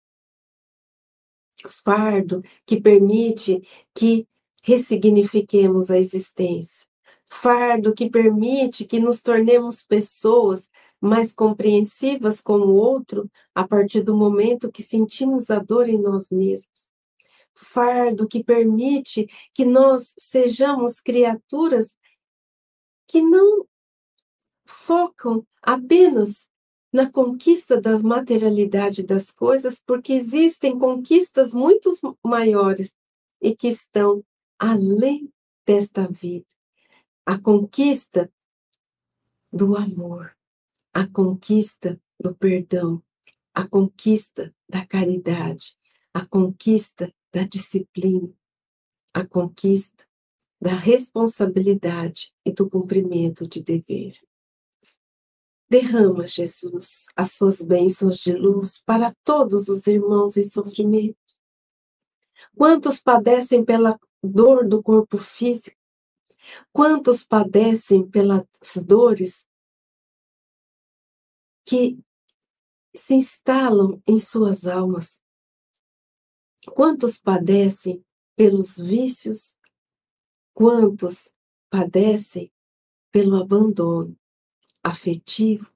[1.69, 3.63] Fardo que permite
[3.95, 4.27] que
[4.65, 6.89] ressignifiquemos a existência.
[7.29, 10.71] Fardo que permite que nos tornemos pessoas
[11.01, 16.31] mais compreensivas com o outro a partir do momento que sentimos a dor em nós
[16.31, 16.89] mesmos.
[17.55, 21.97] Fardo que permite que nós sejamos criaturas
[23.09, 23.67] que não
[24.65, 26.49] focam apenas
[26.93, 31.93] na conquista da materialidade das coisas, porque existem conquistas muito
[32.25, 32.93] maiores
[33.41, 34.25] e que estão
[34.59, 35.31] além
[35.67, 36.47] desta vida.
[37.29, 38.33] A conquista
[39.53, 40.37] do amor,
[40.95, 43.03] a conquista do perdão,
[43.53, 45.77] a conquista da caridade,
[46.15, 48.33] a conquista da disciplina,
[49.13, 50.07] a conquista
[50.61, 54.21] da responsabilidade e do cumprimento de dever.
[55.69, 61.19] Derrama, Jesus, as suas bênçãos de luz para todos os irmãos em sofrimento.
[62.57, 65.77] Quantos padecem pela dor do corpo físico?
[66.73, 68.47] Quantos padecem pelas
[68.85, 69.47] dores
[71.65, 71.99] que
[72.95, 75.23] se instalam em suas almas?
[76.75, 78.05] Quantos padecem
[78.37, 79.57] pelos vícios?
[80.55, 81.33] Quantos
[81.71, 82.53] padecem
[83.11, 84.17] pelo abandono?
[84.87, 85.69] afetivo,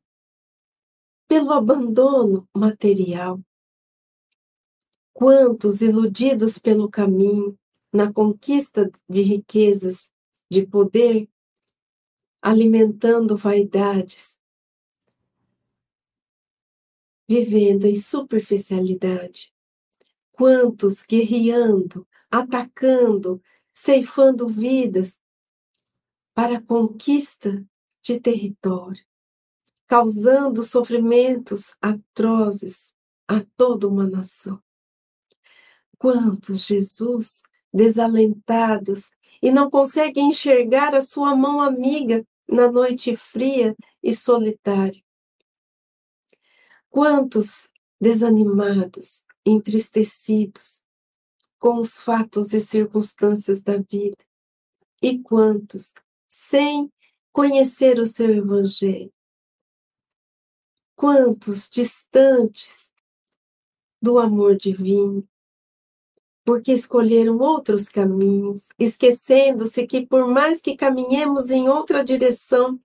[1.26, 3.40] pelo abandono material.
[5.12, 7.58] Quantos iludidos pelo caminho,
[7.92, 10.09] na conquista de riquezas,
[10.50, 11.28] de poder,
[12.42, 14.38] alimentando vaidades,
[17.28, 19.54] vivendo em superficialidade.
[20.32, 23.40] Quantos guerreando, atacando,
[23.72, 25.22] ceifando vidas
[26.34, 27.64] para conquista
[28.02, 29.04] de território,
[29.86, 32.92] causando sofrimentos atrozes
[33.28, 34.60] a toda uma nação.
[35.98, 37.42] Quantos, Jesus,
[37.72, 39.10] desalentados
[39.42, 45.02] e não conseguem enxergar a sua mão amiga na noite fria e solitária.
[46.88, 47.68] Quantos
[48.00, 50.84] desanimados, entristecidos
[51.58, 54.16] com os fatos e circunstâncias da vida,
[55.02, 55.92] e quantos
[56.26, 56.90] sem
[57.32, 59.12] conhecer o seu Evangelho.
[60.96, 62.90] Quantos distantes
[64.00, 65.26] do amor divino,
[66.50, 72.76] porque escolheram outros caminhos, esquecendo-se que, por mais que caminhemos em outra direção,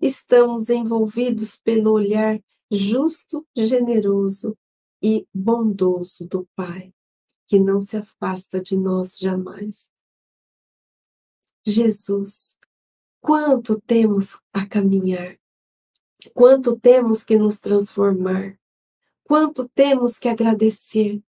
[0.00, 4.58] estamos envolvidos pelo olhar justo, generoso
[5.00, 6.92] e bondoso do Pai,
[7.46, 9.88] que não se afasta de nós jamais.
[11.64, 12.56] Jesus,
[13.20, 15.38] Quanto temos a caminhar,
[16.34, 18.58] quanto temos que nos transformar,
[19.22, 21.22] quanto temos que agradecer,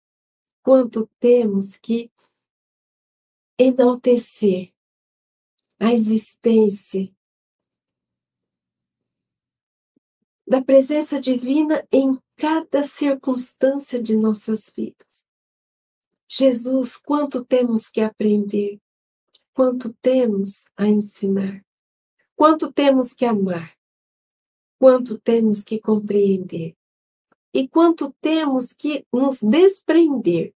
[0.65, 2.11] quanto temos que
[3.55, 4.73] enaltecer
[5.79, 7.15] a existência
[10.47, 15.27] da presença divina em cada circunstância de nossas vidas.
[16.27, 18.81] Jesus, quanto temos que aprender,
[19.53, 21.63] quanto temos a ensinar.
[22.35, 23.77] Quanto temos que amar,
[24.79, 26.75] quanto temos que compreender
[27.53, 30.54] e quanto temos que nos desprender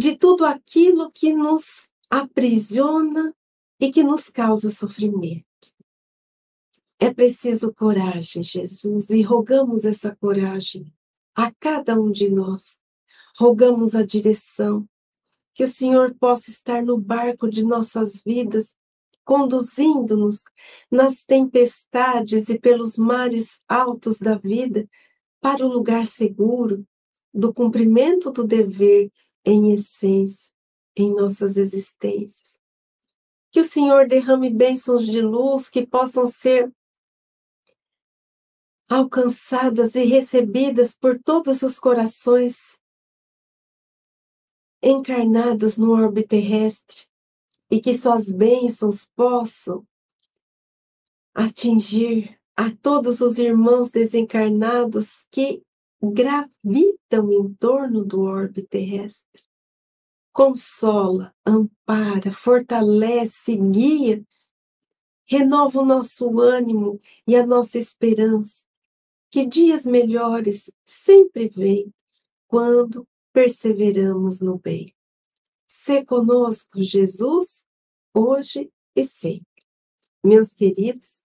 [0.00, 3.36] de tudo aquilo que nos aprisiona
[3.78, 5.44] e que nos causa sofrimento.
[6.98, 10.90] É preciso coragem, Jesus, e rogamos essa coragem
[11.34, 12.78] a cada um de nós.
[13.38, 14.88] Rogamos a direção,
[15.52, 18.74] que o Senhor possa estar no barco de nossas vidas
[19.22, 20.44] conduzindo-nos
[20.90, 24.88] nas tempestades e pelos mares altos da vida
[25.42, 26.86] para o lugar seguro
[27.32, 29.12] do cumprimento do dever
[29.44, 30.52] em essência
[30.96, 32.58] em nossas existências.
[33.50, 36.72] Que o Senhor derrame bênçãos de luz que possam ser
[38.88, 42.76] alcançadas e recebidas por todos os corações
[44.82, 47.06] encarnados no orbe terrestre,
[47.70, 49.86] e que suas bênçãos possam
[51.34, 55.62] atingir a todos os irmãos desencarnados que
[56.02, 59.42] gravitam em torno do orbe terrestre.
[60.32, 64.24] Consola, ampara, fortalece, guia,
[65.26, 68.64] renova o nosso ânimo e a nossa esperança,
[69.30, 71.92] que dias melhores sempre vêm
[72.46, 74.94] quando perseveramos no bem.
[75.66, 77.66] Se conosco, Jesus,
[78.12, 79.46] hoje e sempre.
[80.22, 81.22] Meus queridos,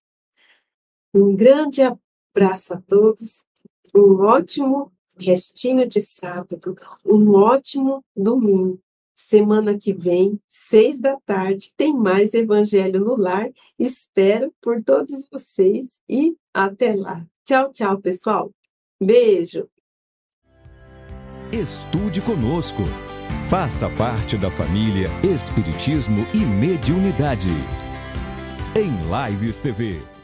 [1.14, 3.46] um grande abraço a todos,
[3.94, 6.76] um ótimo restinho de sábado,
[7.06, 8.80] um ótimo domingo.
[9.14, 13.50] Semana que vem, seis da tarde, tem mais Evangelho no Lar.
[13.80, 17.26] Espero por todos vocês e até lá.
[17.46, 18.52] Tchau, tchau, pessoal.
[19.02, 19.70] Beijo.
[21.52, 22.82] Estude conosco.
[23.50, 27.52] Faça parte da família Espiritismo e Mediunidade.
[28.76, 28.92] Em
[29.32, 30.15] Lives TV.